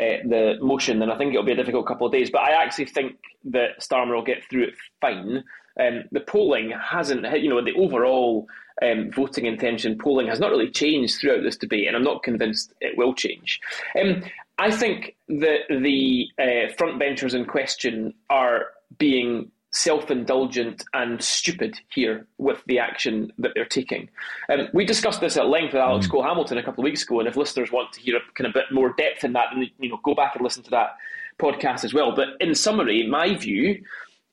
uh, 0.00 0.24
the 0.24 0.56
motion. 0.60 0.98
Then 0.98 1.10
I 1.10 1.18
think 1.18 1.34
it'll 1.34 1.44
be 1.44 1.52
a 1.52 1.56
difficult 1.56 1.86
couple 1.86 2.06
of 2.06 2.12
days. 2.12 2.30
But 2.30 2.40
I 2.40 2.62
actually 2.62 2.86
think 2.86 3.16
that 3.44 3.80
Starmer 3.80 4.14
will 4.14 4.24
get 4.24 4.42
through 4.48 4.64
it 4.64 4.74
fine. 5.00 5.44
Um, 5.80 6.04
the 6.12 6.20
polling 6.20 6.72
hasn't, 6.72 7.24
you 7.40 7.48
know, 7.48 7.64
the 7.64 7.74
overall 7.74 8.46
um, 8.82 9.10
voting 9.10 9.46
intention 9.46 9.98
polling 9.98 10.26
has 10.28 10.40
not 10.40 10.50
really 10.50 10.70
changed 10.70 11.20
throughout 11.20 11.42
this 11.42 11.56
debate, 11.56 11.86
and 11.86 11.96
I'm 11.96 12.04
not 12.04 12.22
convinced 12.22 12.72
it 12.80 12.96
will 12.96 13.14
change. 13.14 13.60
Um, 14.00 14.22
I 14.58 14.70
think 14.70 15.16
that 15.28 15.60
the 15.68 16.26
uh, 16.38 16.72
frontbenchers 16.78 17.34
in 17.34 17.44
question 17.44 18.14
are 18.30 18.66
being 18.98 19.50
self-indulgent 19.74 20.84
and 20.92 21.22
stupid 21.22 21.78
here 21.88 22.26
with 22.36 22.62
the 22.66 22.78
action 22.78 23.32
that 23.38 23.52
they're 23.54 23.64
taking. 23.64 24.08
Um, 24.50 24.68
we 24.74 24.84
discussed 24.84 25.22
this 25.22 25.38
at 25.38 25.48
length 25.48 25.72
with 25.72 25.80
Alex 25.80 26.06
Cole 26.06 26.22
Hamilton 26.22 26.58
a 26.58 26.62
couple 26.62 26.82
of 26.82 26.84
weeks 26.84 27.02
ago, 27.02 27.20
and 27.20 27.28
if 27.28 27.36
listeners 27.36 27.72
want 27.72 27.92
to 27.92 28.00
hear 28.00 28.16
a 28.16 28.20
kind 28.34 28.46
of 28.46 28.52
bit 28.52 28.66
more 28.70 28.92
depth 28.98 29.24
in 29.24 29.32
that, 29.32 29.46
then 29.54 29.68
you 29.78 29.88
know 29.88 29.98
go 30.04 30.14
back 30.14 30.34
and 30.34 30.44
listen 30.44 30.62
to 30.64 30.70
that 30.70 30.96
podcast 31.38 31.84
as 31.84 31.94
well. 31.94 32.14
But 32.14 32.28
in 32.40 32.54
summary, 32.54 33.06
my 33.06 33.34
view 33.34 33.82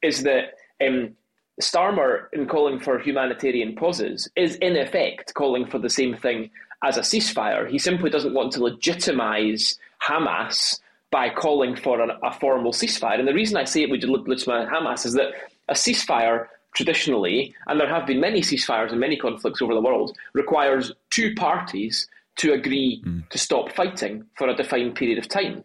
is 0.01 0.23
that 0.23 0.55
um, 0.85 1.15
Starmer, 1.61 2.27
in 2.33 2.47
calling 2.47 2.79
for 2.79 2.99
humanitarian 2.99 3.75
pauses, 3.75 4.29
is 4.35 4.55
in 4.55 4.75
effect 4.75 5.33
calling 5.33 5.65
for 5.65 5.77
the 5.77 5.89
same 5.89 6.15
thing 6.15 6.49
as 6.83 6.97
a 6.97 7.01
ceasefire. 7.01 7.69
He 7.69 7.77
simply 7.77 8.09
doesn't 8.09 8.33
want 8.33 8.53
to 8.53 8.59
legitimise 8.59 9.77
Hamas 10.01 10.79
by 11.11 11.29
calling 11.29 11.75
for 11.75 11.99
an, 12.01 12.11
a 12.23 12.31
formal 12.31 12.71
ceasefire. 12.71 13.19
And 13.19 13.27
the 13.27 13.33
reason 13.33 13.57
I 13.57 13.65
say 13.65 13.83
it 13.83 13.89
would 13.89 14.01
legitimise 14.01 14.69
Hamas 14.69 15.05
is 15.05 15.13
that 15.13 15.33
a 15.67 15.73
ceasefire 15.73 16.47
traditionally, 16.73 17.53
and 17.67 17.79
there 17.79 17.89
have 17.89 18.07
been 18.07 18.19
many 18.19 18.41
ceasefires 18.41 18.91
and 18.91 18.99
many 18.99 19.17
conflicts 19.17 19.61
over 19.61 19.73
the 19.73 19.81
world, 19.81 20.15
requires 20.33 20.93
two 21.09 21.33
parties 21.35 22.07
to 22.37 22.53
agree 22.53 23.01
mm. 23.05 23.27
to 23.29 23.37
stop 23.37 23.71
fighting 23.73 24.25
for 24.35 24.47
a 24.47 24.55
defined 24.55 24.95
period 24.95 25.17
of 25.17 25.27
time. 25.27 25.63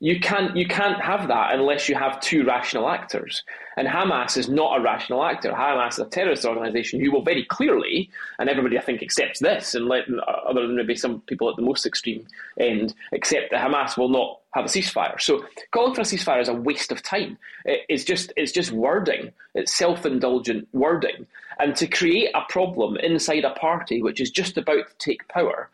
You 0.00 0.20
can't 0.20 0.56
you 0.56 0.66
can't 0.66 1.00
have 1.00 1.28
that 1.28 1.54
unless 1.54 1.88
you 1.88 1.94
have 1.94 2.20
two 2.20 2.44
rational 2.44 2.88
actors. 2.88 3.42
And 3.76 3.88
Hamas 3.88 4.36
is 4.36 4.48
not 4.48 4.78
a 4.78 4.82
rational 4.82 5.24
actor. 5.24 5.52
Hamas 5.52 5.92
is 5.92 5.98
a 6.00 6.04
terrorist 6.06 6.44
organisation 6.44 7.00
who 7.00 7.10
will 7.10 7.22
very 7.22 7.44
clearly, 7.44 8.10
and 8.38 8.48
everybody 8.48 8.78
I 8.78 8.82
think 8.82 9.02
accepts 9.02 9.40
this, 9.40 9.74
and 9.74 9.86
let, 9.86 10.04
other 10.46 10.66
than 10.66 10.76
maybe 10.76 10.94
some 10.96 11.20
people 11.22 11.48
at 11.48 11.56
the 11.56 11.62
most 11.62 11.86
extreme 11.86 12.26
end, 12.58 12.94
accept 13.12 13.50
that 13.52 13.64
Hamas 13.64 13.96
will 13.96 14.08
not 14.08 14.40
have 14.52 14.64
a 14.64 14.68
ceasefire. 14.68 15.20
So 15.20 15.44
calling 15.72 15.94
for 15.94 16.02
a 16.02 16.04
ceasefire 16.04 16.42
is 16.42 16.48
a 16.48 16.54
waste 16.54 16.92
of 16.92 17.02
time. 17.02 17.38
It's 17.64 18.04
just 18.04 18.32
it's 18.36 18.52
just 18.52 18.72
wording. 18.72 19.32
It's 19.54 19.72
self-indulgent 19.72 20.68
wording. 20.72 21.26
And 21.58 21.76
to 21.76 21.86
create 21.86 22.30
a 22.34 22.42
problem 22.48 22.96
inside 22.96 23.44
a 23.44 23.50
party 23.54 24.02
which 24.02 24.20
is 24.20 24.30
just 24.30 24.58
about 24.58 24.88
to 24.88 24.94
take 24.98 25.28
power 25.28 25.70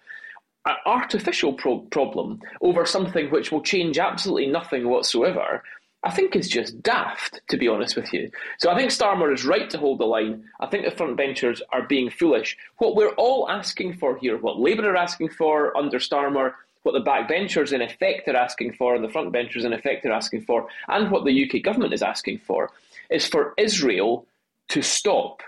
an 0.66 0.76
artificial 0.86 1.54
pro- 1.54 1.78
problem 1.78 2.40
over 2.60 2.84
something 2.84 3.30
which 3.30 3.50
will 3.50 3.62
change 3.62 3.98
absolutely 3.98 4.46
nothing 4.46 4.88
whatsoever, 4.88 5.62
I 6.02 6.10
think 6.10 6.34
is 6.34 6.48
just 6.48 6.82
daft, 6.82 7.40
to 7.48 7.58
be 7.58 7.68
honest 7.68 7.96
with 7.96 8.12
you. 8.12 8.30
So 8.58 8.70
I 8.70 8.76
think 8.76 8.90
Starmer 8.90 9.32
is 9.32 9.44
right 9.44 9.68
to 9.70 9.78
hold 9.78 9.98
the 9.98 10.06
line. 10.06 10.44
I 10.58 10.66
think 10.66 10.84
the 10.84 10.90
frontbenchers 10.90 11.60
are 11.72 11.86
being 11.86 12.10
foolish. 12.10 12.56
What 12.78 12.96
we're 12.96 13.14
all 13.14 13.50
asking 13.50 13.94
for 13.94 14.16
here, 14.16 14.38
what 14.38 14.58
Labour 14.58 14.90
are 14.90 14.96
asking 14.96 15.30
for 15.30 15.76
under 15.76 15.98
Starmer, 15.98 16.54
what 16.82 16.92
the 16.92 17.10
backbenchers 17.10 17.72
in 17.72 17.82
effect 17.82 18.28
are 18.28 18.36
asking 18.36 18.72
for, 18.74 18.94
and 18.94 19.04
the 19.04 19.08
frontbenchers 19.08 19.64
in 19.64 19.74
effect 19.74 20.06
are 20.06 20.12
asking 20.12 20.42
for, 20.42 20.68
and 20.88 21.10
what 21.10 21.26
the 21.26 21.44
UK 21.44 21.62
government 21.62 21.92
is 21.92 22.02
asking 22.02 22.38
for, 22.38 22.70
is 23.10 23.26
for 23.26 23.52
Israel 23.58 24.26
to 24.68 24.80
stop, 24.80 25.42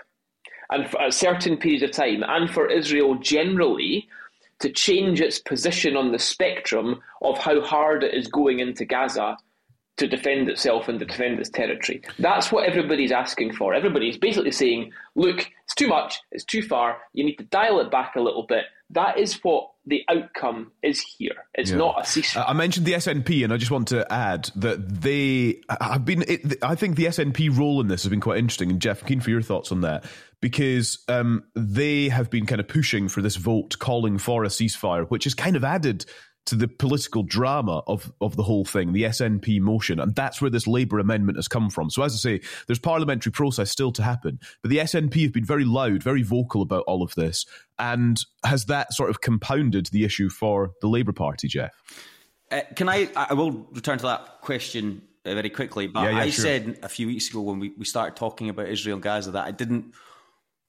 and 0.69 0.87
for 0.87 1.01
a 1.01 1.11
certain 1.11 1.57
period 1.57 1.81
of 1.81 1.91
time, 1.91 2.23
and 2.27 2.49
for 2.51 2.69
Israel 2.69 3.15
generally 3.15 4.07
to 4.63 4.71
change 4.71 5.19
its 5.19 5.39
position 5.39 5.97
on 5.97 6.13
the 6.13 6.17
spectrum 6.17 7.01
of 7.21 7.37
how 7.37 7.59
hard 7.59 8.01
it 8.01 8.13
is 8.13 8.29
going 8.29 8.59
into 8.59 8.85
Gaza 8.85 9.35
to 9.97 10.07
defend 10.07 10.49
itself 10.49 10.87
and 10.87 10.99
to 10.99 11.05
defend 11.05 11.39
its 11.39 11.49
territory. 11.49 12.01
That's 12.17 12.51
what 12.51 12.67
everybody's 12.67 13.11
asking 13.11 13.53
for. 13.53 13.73
Everybody's 13.73 14.17
basically 14.17 14.51
saying, 14.51 14.91
look, 15.15 15.39
it's 15.65 15.75
too 15.75 15.87
much, 15.87 16.19
it's 16.31 16.43
too 16.43 16.63
far, 16.63 16.97
you 17.13 17.23
need 17.23 17.35
to 17.35 17.43
dial 17.43 17.79
it 17.79 17.91
back 17.91 18.15
a 18.15 18.21
little 18.21 18.43
bit. 18.43 18.65
That 18.89 19.17
is 19.17 19.39
what 19.43 19.69
the 19.85 20.03
outcome 20.09 20.71
is 20.81 21.01
here. 21.01 21.45
It's 21.55 21.71
yeah. 21.71 21.77
not 21.77 21.99
a 21.99 22.01
ceasefire. 22.01 22.45
I 22.47 22.53
mentioned 22.53 22.85
the 22.85 22.93
SNP, 22.93 23.43
and 23.43 23.51
I 23.51 23.57
just 23.57 23.71
want 23.71 23.87
to 23.89 24.11
add 24.11 24.51
that 24.55 25.01
they 25.01 25.61
have 25.81 26.05
been. 26.05 26.23
It, 26.27 26.63
I 26.63 26.75
think 26.75 26.95
the 26.95 27.05
SNP 27.05 27.57
role 27.57 27.81
in 27.81 27.87
this 27.87 28.03
has 28.03 28.09
been 28.09 28.21
quite 28.21 28.37
interesting. 28.37 28.69
And 28.69 28.79
Geoff, 28.79 29.01
I'm 29.01 29.07
keen 29.07 29.19
for 29.19 29.31
your 29.31 29.41
thoughts 29.41 29.71
on 29.71 29.81
that 29.81 30.05
because 30.41 30.99
um, 31.07 31.43
they 31.55 32.09
have 32.09 32.29
been 32.29 32.45
kind 32.45 32.61
of 32.61 32.67
pushing 32.67 33.07
for 33.07 33.21
this 33.21 33.35
vote, 33.35 33.79
calling 33.79 34.17
for 34.19 34.43
a 34.43 34.47
ceasefire, 34.47 35.07
which 35.07 35.23
has 35.23 35.33
kind 35.33 35.55
of 35.55 35.63
added 35.63 36.05
to 36.45 36.55
the 36.55 36.67
political 36.67 37.23
drama 37.23 37.83
of, 37.87 38.11
of 38.19 38.35
the 38.35 38.43
whole 38.43 38.65
thing, 38.65 38.91
the 38.91 39.03
SNP 39.03 39.61
motion. 39.61 39.99
And 39.99 40.13
that's 40.13 40.41
where 40.41 40.51
this 40.51 40.67
Labour 40.67 40.99
amendment 40.99 41.37
has 41.37 41.47
come 41.47 41.69
from. 41.69 41.89
So, 41.89 42.03
as 42.03 42.13
I 42.13 42.17
say, 42.17 42.41
there's 42.67 42.79
parliamentary 42.79 43.31
process 43.31 43.71
still 43.71 43.91
to 43.93 44.03
happen. 44.03 44.39
But 44.61 44.69
the 44.69 44.77
SNP 44.77 45.23
have 45.23 45.33
been 45.33 45.45
very 45.45 45.65
loud, 45.65 46.03
very 46.03 46.21
vocal 46.21 46.61
about 46.61 46.83
all 46.85 47.01
of 47.01 47.15
this. 47.15 47.45
And 47.79 48.19
has 48.45 48.65
that 48.65 48.93
sort 48.93 49.09
of 49.09 49.21
compounded 49.21 49.87
the 49.87 50.03
issue 50.03 50.29
for 50.29 50.71
the 50.81 50.87
Labour 50.87 51.13
Party, 51.13 51.47
Geoff? 51.47 51.71
Uh, 52.51 52.61
can 52.75 52.89
I? 52.89 53.09
I 53.15 53.33
will 53.33 53.51
return 53.71 53.97
to 53.97 54.03
that 54.03 54.41
question 54.41 55.01
uh, 55.25 55.33
very 55.33 55.49
quickly. 55.49 55.87
But 55.87 56.03
yeah, 56.03 56.09
yeah, 56.11 56.19
I 56.19 56.29
sure. 56.29 56.43
said 56.43 56.79
a 56.83 56.89
few 56.89 57.07
weeks 57.07 57.29
ago 57.29 57.41
when 57.41 57.59
we, 57.59 57.73
we 57.77 57.85
started 57.85 58.15
talking 58.15 58.49
about 58.49 58.67
Israel 58.67 58.95
and 58.95 59.03
Gaza 59.03 59.31
that 59.31 59.45
I 59.45 59.51
didn't 59.51 59.93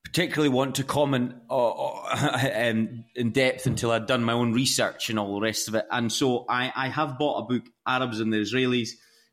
particularly 0.05 0.49
want 0.49 0.77
to 0.77 0.85
comment 0.85 1.35
uh, 1.51 1.91
um, 2.71 3.05
in 3.17 3.33
depth 3.33 3.67
until 3.67 3.91
I'd 3.91 4.07
done 4.07 4.23
my 4.23 4.33
own 4.33 4.53
research 4.53 5.11
and 5.11 5.19
all 5.19 5.35
the 5.35 5.41
rest 5.41 5.67
of 5.69 5.75
it. 5.75 5.87
And 5.91 6.13
so 6.13 6.45
I, 6.49 6.73
I 6.75 6.89
have 6.89 7.19
bought 7.19 7.41
a 7.41 7.47
book, 7.47 7.65
Arabs 7.87 8.21
and 8.21 8.33
the 8.33 8.39
Israelis, 8.39 8.91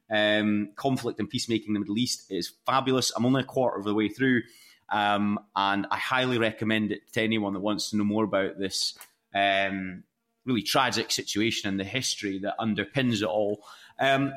um, 0.09 0.69
Conflict 0.75 1.19
and 1.19 1.29
Peacemaking 1.29 1.67
in 1.67 1.73
the 1.73 1.79
Middle 1.79 1.97
East. 1.97 2.25
It's 2.29 2.51
fabulous. 2.65 3.11
I'm 3.15 3.25
only 3.25 3.41
a 3.41 3.45
quarter 3.45 3.77
of 3.77 3.85
the 3.85 3.93
way 3.93 4.09
through. 4.09 4.41
Um, 4.89 5.39
and 5.55 5.87
I 5.89 5.97
highly 5.97 6.37
recommend 6.37 6.91
it 6.91 7.01
to 7.13 7.21
anyone 7.21 7.53
that 7.53 7.61
wants 7.61 7.91
to 7.91 7.97
know 7.97 8.03
more 8.03 8.25
about 8.25 8.57
this 8.59 8.97
um, 9.33 10.03
really 10.45 10.63
tragic 10.63 11.11
situation 11.11 11.69
and 11.69 11.79
the 11.79 11.85
history 11.85 12.39
that 12.39 12.57
underpins 12.59 13.21
it 13.21 13.27
all. 13.27 13.63
Um, 13.99 14.33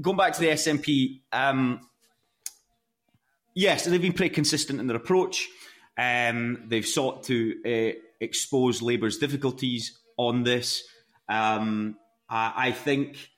going 0.00 0.16
back 0.16 0.34
to 0.34 0.40
the 0.40 0.48
SNP, 0.48 1.20
um, 1.32 1.80
yes, 3.54 3.84
they've 3.84 4.00
been 4.00 4.12
pretty 4.12 4.34
consistent 4.34 4.80
in 4.80 4.86
their 4.86 4.96
approach. 4.96 5.48
Um, 5.96 6.64
they've 6.66 6.86
sought 6.86 7.24
to 7.24 7.54
uh, 7.64 7.98
expose 8.20 8.82
Labour's 8.82 9.18
difficulties 9.18 9.98
on 10.16 10.42
this. 10.42 10.84
Um, 11.28 11.96
I, 12.28 12.52
I, 12.56 12.72
think, 12.72 13.30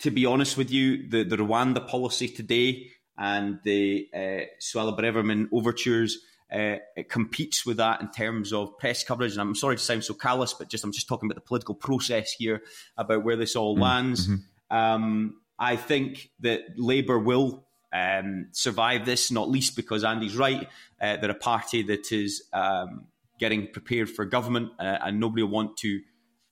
to 0.00 0.10
be 0.10 0.26
honest 0.26 0.56
with 0.56 0.70
you, 0.70 1.08
the, 1.08 1.24
the 1.24 1.36
Rwanda 1.36 1.86
policy 1.86 2.28
today 2.28 2.90
and 3.16 3.60
the 3.64 4.08
uh, 4.12 4.46
Suella 4.60 4.98
Braverman 4.98 5.48
overtures. 5.52 6.18
Uh, 6.52 6.76
it 6.96 7.08
competes 7.08 7.64
with 7.64 7.78
that 7.78 8.00
in 8.00 8.10
terms 8.10 8.52
of 8.52 8.78
press 8.78 9.02
coverage. 9.02 9.32
And 9.32 9.40
I'm 9.40 9.54
sorry 9.54 9.76
to 9.76 9.82
sound 9.82 10.04
so 10.04 10.14
callous, 10.14 10.52
but 10.52 10.68
just 10.68 10.84
I'm 10.84 10.92
just 10.92 11.08
talking 11.08 11.28
about 11.28 11.36
the 11.36 11.46
political 11.46 11.74
process 11.74 12.32
here, 12.32 12.62
about 12.96 13.24
where 13.24 13.36
this 13.36 13.56
all 13.56 13.76
mm, 13.76 13.80
lands. 13.80 14.28
Mm-hmm. 14.28 14.76
Um, 14.76 15.36
I 15.58 15.76
think 15.76 16.30
that 16.40 16.62
Labour 16.76 17.18
will 17.18 17.66
um, 17.94 18.48
survive 18.50 19.06
this, 19.06 19.30
not 19.30 19.48
least 19.48 19.76
because 19.76 20.02
Andy's 20.02 20.36
right. 20.36 20.68
Uh, 21.00 21.16
they're 21.16 21.30
a 21.30 21.34
party 21.34 21.82
that 21.84 22.10
is 22.10 22.42
um, 22.52 23.06
getting 23.38 23.68
prepared 23.68 24.10
for 24.10 24.24
government, 24.24 24.72
uh, 24.80 24.98
and 25.02 25.20
nobody 25.20 25.42
will 25.42 25.50
want 25.50 25.76
to 25.78 26.00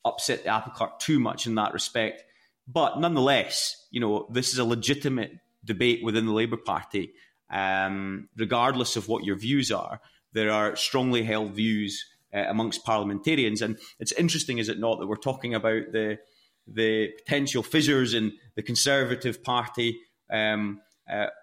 upset 0.05 0.45
the 0.45 0.51
apple 0.51 0.73
cart 0.73 1.01
too 1.01 1.19
much 1.19 1.47
in 1.47 1.57
that 1.57 1.73
respect. 1.73 2.25
But 2.69 3.01
nonetheless, 3.01 3.87
you 3.91 4.01
know, 4.01 4.29
this 4.31 4.53
is 4.53 4.59
a 4.59 4.65
legitimate 4.65 5.33
debate 5.65 6.05
within 6.05 6.27
the 6.27 6.33
Labour 6.33 6.57
Party. 6.57 7.13
Um, 7.51 8.29
regardless 8.37 8.97
of 8.97 9.09
what 9.09 9.25
your 9.25 9.37
views 9.37 9.71
are, 9.71 10.01
there 10.33 10.51
are 10.51 10.75
strongly 10.77 11.23
held 11.23 11.53
views 11.53 12.05
uh, 12.33 12.45
amongst 12.49 12.85
parliamentarians, 12.85 13.61
and 13.61 13.79
it's 13.99 14.13
interesting, 14.13 14.59
is 14.59 14.69
it 14.69 14.79
not, 14.79 15.01
that 15.01 15.07
we're 15.07 15.17
talking 15.17 15.55
about 15.55 15.93
the 15.93 16.19
the 16.69 17.11
potential 17.19 17.63
fissures 17.63 18.15
in 18.15 18.33
the 18.55 18.63
Conservative 18.63 19.43
Party. 19.43 19.99
Um, 20.33 20.81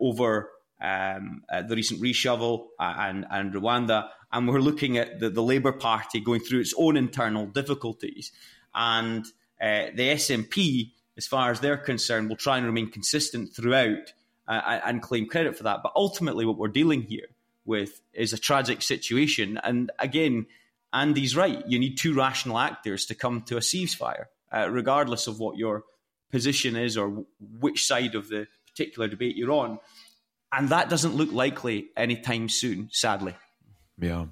over 0.02 0.50
um, 0.82 1.44
uh, 1.52 1.62
the 1.62 1.76
recent 1.76 2.02
reshuffle 2.02 2.68
uh, 2.80 2.94
and, 2.98 3.26
and 3.30 3.54
Rwanda, 3.54 4.10
and 4.32 4.48
we're 4.48 4.60
looking 4.60 4.98
at 4.98 5.20
the, 5.20 5.30
the 5.30 5.44
Labour 5.44 5.72
Party 5.72 6.20
going 6.20 6.40
through 6.40 6.62
its 6.62 6.74
own 6.78 6.96
internal 6.96 7.48
difficulties. 7.48 8.32
And 8.74 9.26
uh, 9.60 9.88
the 9.96 10.10
SNP, 10.14 10.92
as 11.18 11.28
far 11.28 11.52
as 11.52 11.60
they're 11.60 11.78
concerned, 11.78 12.30
will 12.30 12.36
try 12.36 12.58
and 12.58 12.66
remain 12.66 12.92
consistent 12.92 13.54
throughout 13.54 14.14
uh, 14.48 14.80
and 14.86 15.02
claim 15.02 15.28
credit 15.28 15.58
for 15.58 15.64
that. 15.64 15.82
But 15.84 15.94
ultimately, 15.96 16.46
what 16.46 16.58
we're 16.58 16.68
dealing 16.68 17.02
here 17.02 17.28
with 17.66 18.02
is 18.14 18.34
a 18.34 18.38
tragic 18.38 18.82
situation. 18.82 19.60
And 19.64 19.92
again, 20.00 20.46
Andy's 20.94 21.36
right. 21.36 21.64
You 21.68 21.80
need 21.80 21.98
two 21.98 22.16
rational 22.16 22.58
actors 22.58 23.06
to 23.08 23.16
come 23.16 23.42
to 23.44 23.58
a 23.58 23.62
ceasefire, 23.62 24.26
uh, 24.52 24.70
regardless 24.70 25.28
of 25.28 25.40
what 25.40 25.58
your 25.58 25.84
position 26.32 26.76
is 26.76 26.98
or 26.98 27.26
which 27.60 27.86
side 27.86 28.16
of 28.16 28.30
the 28.30 28.48
particular 28.80 29.10
debate 29.10 29.36
you're 29.36 29.52
on. 29.52 29.80
And 30.52 30.70
that 30.70 30.90
doesn't 30.90 31.16
look 31.16 31.32
likely 31.32 31.90
anytime 31.98 32.50
soon, 32.50 32.90
sadly. 32.92 33.36
Yeah. 34.00 34.28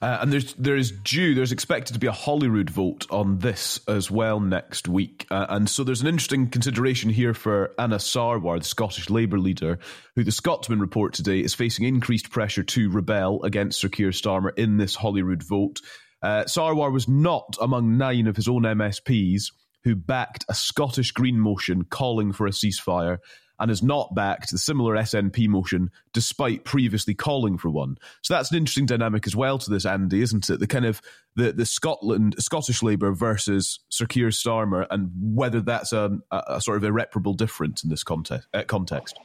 Uh, 0.00 0.18
and 0.20 0.32
there's 0.32 0.54
there 0.54 0.76
is 0.76 0.92
due 0.92 1.34
there's 1.34 1.50
expected 1.50 1.94
to 1.94 1.98
be 1.98 2.06
a 2.06 2.12
Holyrood 2.12 2.70
vote 2.70 3.04
on 3.10 3.38
this 3.38 3.80
as 3.88 4.08
well 4.08 4.38
next 4.38 4.86
week, 4.86 5.26
uh, 5.28 5.46
and 5.48 5.68
so 5.68 5.82
there's 5.82 6.00
an 6.00 6.06
interesting 6.06 6.48
consideration 6.48 7.10
here 7.10 7.34
for 7.34 7.74
Anas 7.80 8.06
Sarwar, 8.08 8.60
the 8.60 8.64
Scottish 8.64 9.10
Labour 9.10 9.40
leader, 9.40 9.80
who 10.14 10.22
the 10.22 10.30
Scotsman 10.30 10.78
report 10.78 11.14
today 11.14 11.40
is 11.40 11.52
facing 11.52 11.84
increased 11.84 12.30
pressure 12.30 12.62
to 12.62 12.90
rebel 12.90 13.42
against 13.42 13.80
Sir 13.80 13.88
Keir 13.88 14.10
Starmer 14.10 14.56
in 14.56 14.76
this 14.76 14.94
Holyrood 14.94 15.42
vote. 15.42 15.80
Uh, 16.22 16.44
Sarwar 16.44 16.92
was 16.92 17.08
not 17.08 17.56
among 17.60 17.98
nine 17.98 18.28
of 18.28 18.36
his 18.36 18.46
own 18.46 18.62
MSPs 18.62 19.46
who 19.82 19.96
backed 19.96 20.44
a 20.48 20.54
Scottish 20.54 21.10
Green 21.10 21.40
motion 21.40 21.84
calling 21.84 22.32
for 22.32 22.46
a 22.46 22.50
ceasefire 22.50 23.18
and 23.58 23.70
has 23.70 23.82
not 23.82 24.14
backed 24.14 24.50
the 24.50 24.58
similar 24.58 24.94
SNP 24.94 25.48
motion 25.48 25.90
despite 26.12 26.64
previously 26.64 27.14
calling 27.14 27.58
for 27.58 27.70
one. 27.70 27.98
So 28.22 28.34
that's 28.34 28.50
an 28.50 28.56
interesting 28.56 28.86
dynamic 28.86 29.26
as 29.26 29.34
well 29.34 29.58
to 29.58 29.70
this, 29.70 29.86
Andy, 29.86 30.22
isn't 30.22 30.48
it? 30.50 30.60
The 30.60 30.66
kind 30.66 30.86
of 30.86 31.00
the, 31.36 31.52
the 31.52 31.66
Scotland 31.66 32.34
Scottish 32.38 32.82
Labour 32.82 33.12
versus 33.12 33.80
Sir 33.88 34.06
Keir 34.06 34.28
Starmer, 34.28 34.86
and 34.90 35.10
whether 35.14 35.60
that's 35.60 35.92
a, 35.92 36.18
a, 36.30 36.60
sort 36.60 36.76
of 36.76 36.84
irreparable 36.84 37.34
difference 37.34 37.84
in 37.84 37.90
this 37.90 38.02
context. 38.02 38.48
Uh, 38.52 38.64
context. 38.64 39.18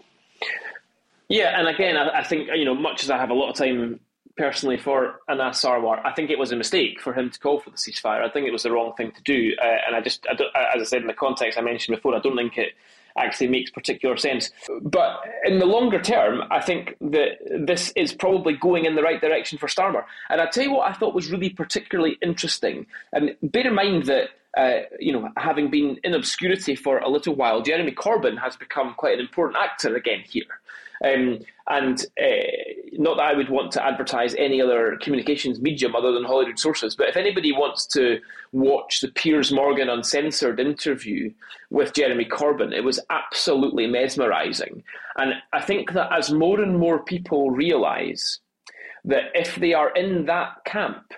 Yeah, 1.30 1.58
and 1.58 1.68
again, 1.68 1.98
I, 1.98 2.20
I, 2.20 2.24
think 2.24 2.50
you 2.54 2.66
know, 2.66 2.76
much 2.76 3.04
as 3.04 3.10
I 3.10 3.18
have 3.18 3.32
a 3.32 3.34
lot 3.34 3.50
of 3.50 3.56
time 3.56 4.00
personally 4.38 4.78
for 4.78 5.22
Anas 5.28 5.64
Sarwar, 5.64 6.02
I 6.06 6.12
think 6.12 6.30
it 6.30 6.38
was 6.38 6.52
a 6.52 6.56
mistake 6.56 7.00
for 7.00 7.14
him 7.14 7.30
to 7.30 7.40
call 7.40 7.60
for 7.60 7.70
the 7.70 7.78
ceasefire. 7.78 8.22
I 8.22 8.30
think 8.30 8.48
it 8.48 8.52
was 8.52 8.64
the 8.64 8.72
wrong 8.72 8.94
thing 8.96 9.12
to 9.12 9.24
do, 9.24 9.56
uh, 9.62 9.78
and 9.88 9.96
I 9.96 10.02
just, 10.02 10.26
I 10.28 10.34
as 10.34 10.82
I 10.82 10.84
said 10.84 11.02
in 11.02 11.08
the 11.08 11.14
context 11.14 11.58
I 11.58 11.62
mentioned 11.62 11.96
before, 11.96 12.16
I 12.16 12.20
don't 12.20 12.36
think 12.36 12.58
it 12.58 12.74
actually 13.18 13.48
makes 13.48 13.70
particular 13.72 14.18
sense. 14.18 14.52
But 14.82 15.22
in 15.46 15.60
the 15.60 15.66
longer 15.66 16.02
term, 16.02 16.44
I 16.52 16.62
think 16.62 16.96
that 17.02 17.38
this 17.66 17.92
is 17.96 18.14
probably 18.14 18.54
going 18.54 18.86
in 18.86 18.96
the 18.96 19.04
right 19.04 19.22
direction 19.22 19.58
for 19.58 19.68
Starmer. 19.68 20.04
And 20.30 20.42
I'll 20.42 20.50
tell 20.50 20.64
you 20.64 20.74
what 20.74 20.90
I 20.90 20.94
thought 20.94 21.14
was 21.14 21.32
really 21.32 21.50
particularly 21.50 22.18
interesting. 22.22 22.88
And 23.12 23.36
bear 23.42 23.68
in 23.68 23.76
mind 23.76 24.04
that 24.04 24.30
uh, 24.56 24.82
you 25.00 25.12
know, 25.12 25.30
having 25.38 25.72
been 25.72 26.00
in 26.04 26.14
obscurity 26.14 26.76
for 26.76 27.00
a 27.00 27.10
little 27.10 27.36
while, 27.36 27.62
Jeremy 27.62 27.92
Corbyn 27.92 28.40
has 28.40 28.56
become 28.56 28.94
quite 28.96 29.16
an 29.16 29.20
important 29.20 29.58
actor 29.58 29.96
again 29.96 30.22
here. 30.28 30.44
Um, 31.04 31.40
and 31.68 32.06
uh, 32.22 32.83
not 32.98 33.18
that 33.18 33.26
I 33.26 33.34
would 33.34 33.50
want 33.50 33.72
to 33.74 33.86
advertise 33.86 34.36
any 34.36 34.62
other 34.62 34.98
communications 35.02 35.60
medium 35.60 35.96
other 35.96 36.12
than 36.12 36.24
Holyrood 36.24 36.60
Sources, 36.60 36.96
but 36.96 37.10
if 37.10 37.18
anybody 37.18 37.52
wants 37.52 37.86
to 37.88 38.20
watch 38.52 39.02
the 39.02 39.10
Piers 39.10 39.52
Morgan 39.52 39.90
uncensored 39.90 40.60
interview 40.60 41.32
with 41.70 41.94
Jeremy 41.94 42.26
Corbyn, 42.26 42.74
it 42.74 42.84
was 42.84 43.00
absolutely 43.10 43.88
mesmerising. 43.88 44.84
And 45.18 45.34
I 45.52 45.62
think 45.62 45.94
that 45.94 46.12
as 46.12 46.32
more 46.32 46.62
and 46.62 46.78
more 46.78 47.04
people 47.04 47.52
realise 47.52 48.40
that 49.06 49.26
if 49.34 49.56
they 49.56 49.74
are 49.74 49.92
in 49.92 50.26
that 50.26 50.64
camp, 50.66 51.14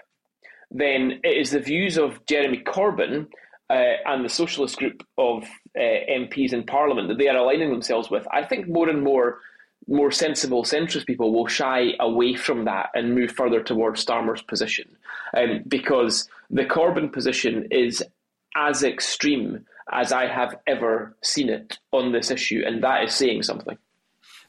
then 0.72 1.20
it 1.24 1.38
is 1.38 1.52
the 1.52 1.60
views 1.60 1.98
of 1.98 2.26
Jeremy 2.26 2.62
Corbyn 2.66 3.28
uh, 3.70 3.94
and 4.06 4.24
the 4.24 4.30
socialist 4.30 4.78
group 4.78 5.04
of 5.18 5.44
uh, 5.78 5.80
MPs 5.80 6.54
in 6.54 6.64
Parliament 6.64 7.08
that 7.08 7.18
they 7.18 7.28
are 7.28 7.38
aligning 7.38 7.72
themselves 7.72 8.10
with. 8.10 8.28
I 8.32 8.44
think 8.44 8.68
more 8.68 8.90
and 8.90 9.04
more 9.04 9.40
more 9.88 10.12
sensible 10.12 10.64
centrist 10.64 11.06
people 11.06 11.34
will 11.34 11.48
shy 11.48 11.92
away 12.00 12.36
from 12.36 12.66
that 12.66 12.90
and 12.94 13.16
move 13.16 13.32
further 13.32 13.62
towards 13.62 14.04
Starmer's 14.04 14.42
position, 14.42 14.88
um, 15.36 15.62
because 15.68 16.28
the 16.50 16.66
Corbyn 16.66 17.12
position 17.12 17.68
is 17.72 18.04
as 18.56 18.84
extreme 18.84 19.66
as 19.92 20.12
I 20.12 20.28
have 20.28 20.56
ever 20.66 21.16
seen 21.22 21.50
it 21.50 21.78
on 21.92 22.12
this 22.12 22.32
issue, 22.32 22.64
and 22.66 22.84
that 22.84 23.04
is 23.04 23.14
saying 23.14 23.44
something. 23.44 23.78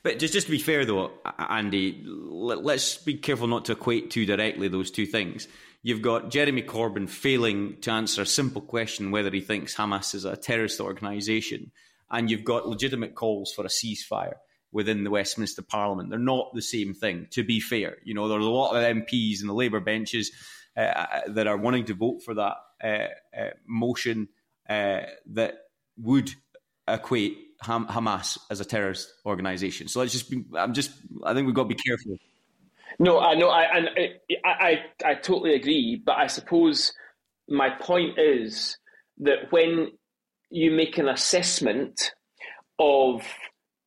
But 0.03 0.19
just, 0.19 0.33
just 0.33 0.47
to 0.47 0.53
be 0.53 0.59
fair, 0.59 0.85
though, 0.85 1.11
Andy, 1.39 2.03
let's 2.07 2.97
be 2.99 3.15
careful 3.15 3.49
not 3.49 3.65
to 3.67 3.73
equate 3.73 4.11
too 4.11 4.25
directly 4.25 4.69
those 4.69 4.91
two 4.91 5.05
things. 5.05 5.49
You've 5.83 6.03
got 6.03 6.31
Jeremy 6.31 6.63
Corbyn 6.63 7.09
failing 7.09 7.77
to 7.83 7.91
answer 7.91 8.23
a 8.23 8.27
simple 8.27 8.63
question 8.63 9.11
whether 9.11 9.31
he 9.31 9.41
thinks 9.41 9.75
Hamas 9.75 10.15
is 10.15 10.25
a 10.25 10.37
terrorist 10.37 10.81
organisation, 10.81 11.73
and 12.11 12.31
you've 12.31 12.45
got 12.45 12.69
legitimate 12.69 13.15
calls 13.15 13.53
for 13.53 13.65
a 13.65 13.69
ceasefire 13.69 14.35
within 14.73 15.05
the 15.05 15.11
Westminster 15.11 15.63
Parliament. 15.63 16.11
They're 16.11 16.19
not 16.19 16.55
the 16.55 16.63
same 16.63 16.95
thing, 16.95 17.29
to 17.31 17.43
be 17.43 17.61
fair. 17.61 17.97
You 18.05 18.15
know, 18.15 18.29
there 18.29 18.39
are 18.39 18.41
a 18.41 18.45
lot 18.45 18.75
of 18.75 18.83
MPs 18.83 19.41
in 19.41 19.47
the 19.47 19.55
Labour 19.55 19.81
benches 19.81 20.33
uh, 20.77 20.81
uh, 20.81 21.21
that 21.29 21.47
are 21.47 21.57
wanting 21.57 21.87
to 21.87 21.95
vote 21.95 22.23
for 22.23 22.35
that 22.35 22.57
uh, 22.83 23.39
uh, 23.39 23.51
motion 23.67 24.29
uh, 24.69 25.01
that 25.27 25.55
would 25.97 26.31
equate 26.89 27.39
Ham- 27.63 27.87
Hamas 27.87 28.39
as 28.51 28.61
a 28.61 28.65
terrorist 28.65 29.13
organisation. 29.25 29.89
So 29.89 30.01
let's 30.01 30.13
just 30.13 30.31
be, 30.31 30.45
I'm 30.55 30.75
just, 30.75 30.91
I 31.25 31.33
think 31.33 31.47
we've 31.47 31.55
got 31.55 31.65
to 31.65 31.69
be 31.69 31.75
careful. 31.75 32.17
No, 32.99 33.21
I 33.21 33.35
know, 33.35 33.49
I, 33.49 33.63
I, 33.65 34.17
I, 34.45 34.85
I 35.05 35.15
totally 35.15 35.55
agree. 35.55 36.01
But 36.05 36.19
I 36.19 36.27
suppose 36.27 36.93
my 37.49 37.71
point 37.71 38.19
is 38.19 38.79
that 39.19 39.51
when 39.51 39.93
you 40.51 40.71
make 40.71 40.99
an 40.99 41.09
assessment 41.09 42.13
of 42.79 43.23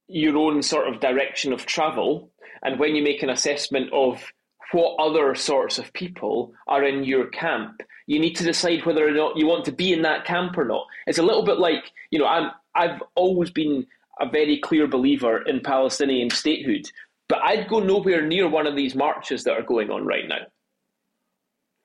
your 0.09 0.37
own 0.37 0.61
sort 0.61 0.87
of 0.87 0.99
direction 0.99 1.53
of 1.53 1.65
travel, 1.65 2.31
and 2.63 2.79
when 2.79 2.95
you 2.95 3.03
make 3.03 3.23
an 3.23 3.29
assessment 3.29 3.91
of 3.93 4.23
what 4.71 4.95
other 4.99 5.33
sorts 5.35 5.77
of 5.79 5.93
people 5.93 6.53
are 6.67 6.83
in 6.83 7.03
your 7.03 7.27
camp, 7.27 7.81
you 8.07 8.19
need 8.19 8.35
to 8.35 8.43
decide 8.43 8.85
whether 8.85 9.07
or 9.07 9.11
not 9.11 9.37
you 9.37 9.47
want 9.47 9.65
to 9.65 9.71
be 9.71 9.93
in 9.93 10.01
that 10.01 10.25
camp 10.25 10.57
or 10.57 10.65
not. 10.65 10.85
It's 11.07 11.17
a 11.17 11.23
little 11.23 11.43
bit 11.43 11.59
like, 11.59 11.91
you 12.11 12.19
know, 12.19 12.27
I'm, 12.27 12.51
I've 12.75 13.01
always 13.15 13.51
been 13.51 13.85
a 14.19 14.29
very 14.29 14.59
clear 14.59 14.87
believer 14.87 15.41
in 15.43 15.61
Palestinian 15.61 16.29
statehood, 16.29 16.85
but 17.27 17.39
I'd 17.43 17.69
go 17.69 17.79
nowhere 17.79 18.25
near 18.25 18.49
one 18.49 18.67
of 18.67 18.75
these 18.75 18.95
marches 18.95 19.43
that 19.43 19.53
are 19.53 19.63
going 19.63 19.89
on 19.89 20.05
right 20.05 20.27
now. 20.27 20.45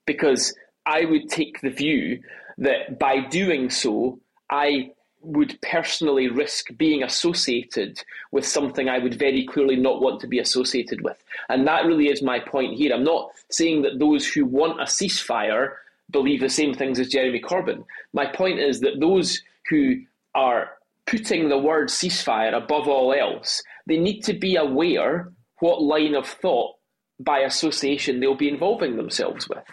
Because 0.06 0.54
I 0.86 1.04
would 1.04 1.28
take 1.28 1.60
the 1.60 1.70
view 1.70 2.20
that 2.58 2.98
by 2.98 3.20
doing 3.20 3.70
so, 3.70 4.20
I 4.50 4.90
would 5.24 5.58
personally 5.62 6.28
risk 6.28 6.68
being 6.76 7.02
associated 7.02 8.02
with 8.30 8.46
something 8.46 8.88
I 8.88 8.98
would 8.98 9.18
very 9.18 9.46
clearly 9.46 9.76
not 9.76 10.00
want 10.00 10.20
to 10.20 10.26
be 10.26 10.38
associated 10.38 11.02
with. 11.02 11.22
And 11.48 11.66
that 11.66 11.86
really 11.86 12.08
is 12.08 12.22
my 12.22 12.38
point 12.38 12.74
here. 12.74 12.92
I'm 12.94 13.04
not 13.04 13.30
saying 13.50 13.82
that 13.82 13.98
those 13.98 14.26
who 14.26 14.44
want 14.44 14.80
a 14.80 14.84
ceasefire 14.84 15.74
believe 16.10 16.40
the 16.40 16.48
same 16.48 16.74
things 16.74 16.98
as 16.98 17.08
Jeremy 17.08 17.40
Corbyn. 17.40 17.84
My 18.12 18.26
point 18.26 18.58
is 18.60 18.80
that 18.80 19.00
those 19.00 19.42
who 19.70 19.96
are 20.34 20.70
putting 21.06 21.48
the 21.48 21.58
word 21.58 21.88
ceasefire 21.88 22.54
above 22.54 22.88
all 22.88 23.12
else, 23.12 23.62
they 23.86 23.98
need 23.98 24.22
to 24.22 24.34
be 24.34 24.56
aware 24.56 25.32
what 25.60 25.82
line 25.82 26.14
of 26.14 26.26
thought 26.26 26.74
by 27.20 27.40
association 27.40 28.20
they'll 28.20 28.34
be 28.34 28.48
involving 28.48 28.96
themselves 28.96 29.48
with. 29.48 29.64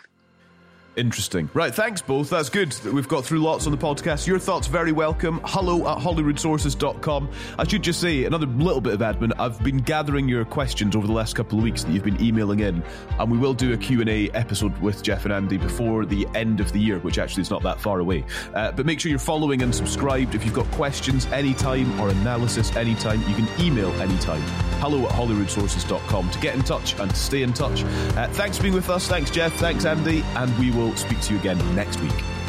Interesting. 0.97 1.49
Right, 1.53 1.73
thanks 1.73 2.01
both. 2.01 2.29
That's 2.29 2.49
good. 2.49 2.73
That 2.73 2.91
we've 2.91 3.07
got 3.07 3.23
through 3.23 3.39
lots 3.39 3.65
on 3.65 3.71
the 3.71 3.77
podcast. 3.77 4.27
Your 4.27 4.39
thoughts 4.39 4.67
very 4.67 4.91
welcome. 4.91 5.39
Hello 5.45 5.87
at 5.87 5.99
holyroodsources.com. 5.99 7.31
I 7.57 7.65
should 7.65 7.81
just 7.81 8.01
say, 8.01 8.25
another 8.25 8.45
little 8.45 8.81
bit 8.81 8.93
of 8.93 8.99
admin. 8.99 9.31
I've 9.39 9.61
been 9.63 9.77
gathering 9.77 10.27
your 10.27 10.43
questions 10.43 10.93
over 10.93 11.07
the 11.07 11.13
last 11.13 11.33
couple 11.33 11.57
of 11.57 11.63
weeks 11.63 11.85
that 11.85 11.93
you've 11.93 12.03
been 12.03 12.21
emailing 12.21 12.59
in, 12.59 12.83
and 13.17 13.31
we 13.31 13.37
will 13.37 13.53
do 13.53 13.71
a 13.71 13.77
Q&A 13.77 14.29
episode 14.31 14.77
with 14.79 15.01
Geoff 15.01 15.23
and 15.23 15.33
Andy 15.33 15.57
before 15.57 16.05
the 16.05 16.27
end 16.35 16.59
of 16.59 16.73
the 16.73 16.79
year, 16.79 16.99
which 16.99 17.17
actually 17.17 17.43
is 17.43 17.49
not 17.49 17.63
that 17.63 17.79
far 17.79 17.99
away. 18.01 18.25
Uh, 18.53 18.73
but 18.73 18.85
make 18.85 18.99
sure 18.99 19.09
you're 19.09 19.19
following 19.19 19.61
and 19.61 19.73
subscribed. 19.73 20.35
If 20.35 20.43
you've 20.43 20.53
got 20.53 20.69
questions 20.71 21.25
anytime 21.27 21.97
or 22.01 22.09
analysis 22.09 22.75
anytime, 22.75 23.21
you 23.29 23.35
can 23.35 23.47
email 23.61 23.91
anytime. 24.01 24.41
Hello 24.81 25.05
at 25.05 25.11
holyroodsources.com 25.11 26.31
to 26.31 26.39
get 26.39 26.53
in 26.55 26.63
touch 26.63 26.99
and 26.99 27.09
to 27.09 27.15
stay 27.15 27.43
in 27.43 27.53
touch. 27.53 27.85
Uh, 27.85 28.27
thanks 28.33 28.57
for 28.57 28.63
being 28.63 28.75
with 28.75 28.89
us. 28.89 29.07
Thanks, 29.07 29.31
Geoff. 29.31 29.53
Thanks, 29.53 29.85
Andy. 29.85 30.21
And 30.35 30.57
we 30.59 30.71
will 30.71 30.80
will 30.81 30.95
speak 30.95 31.21
to 31.21 31.33
you 31.33 31.39
again 31.39 31.75
next 31.75 31.99
week. 32.01 32.40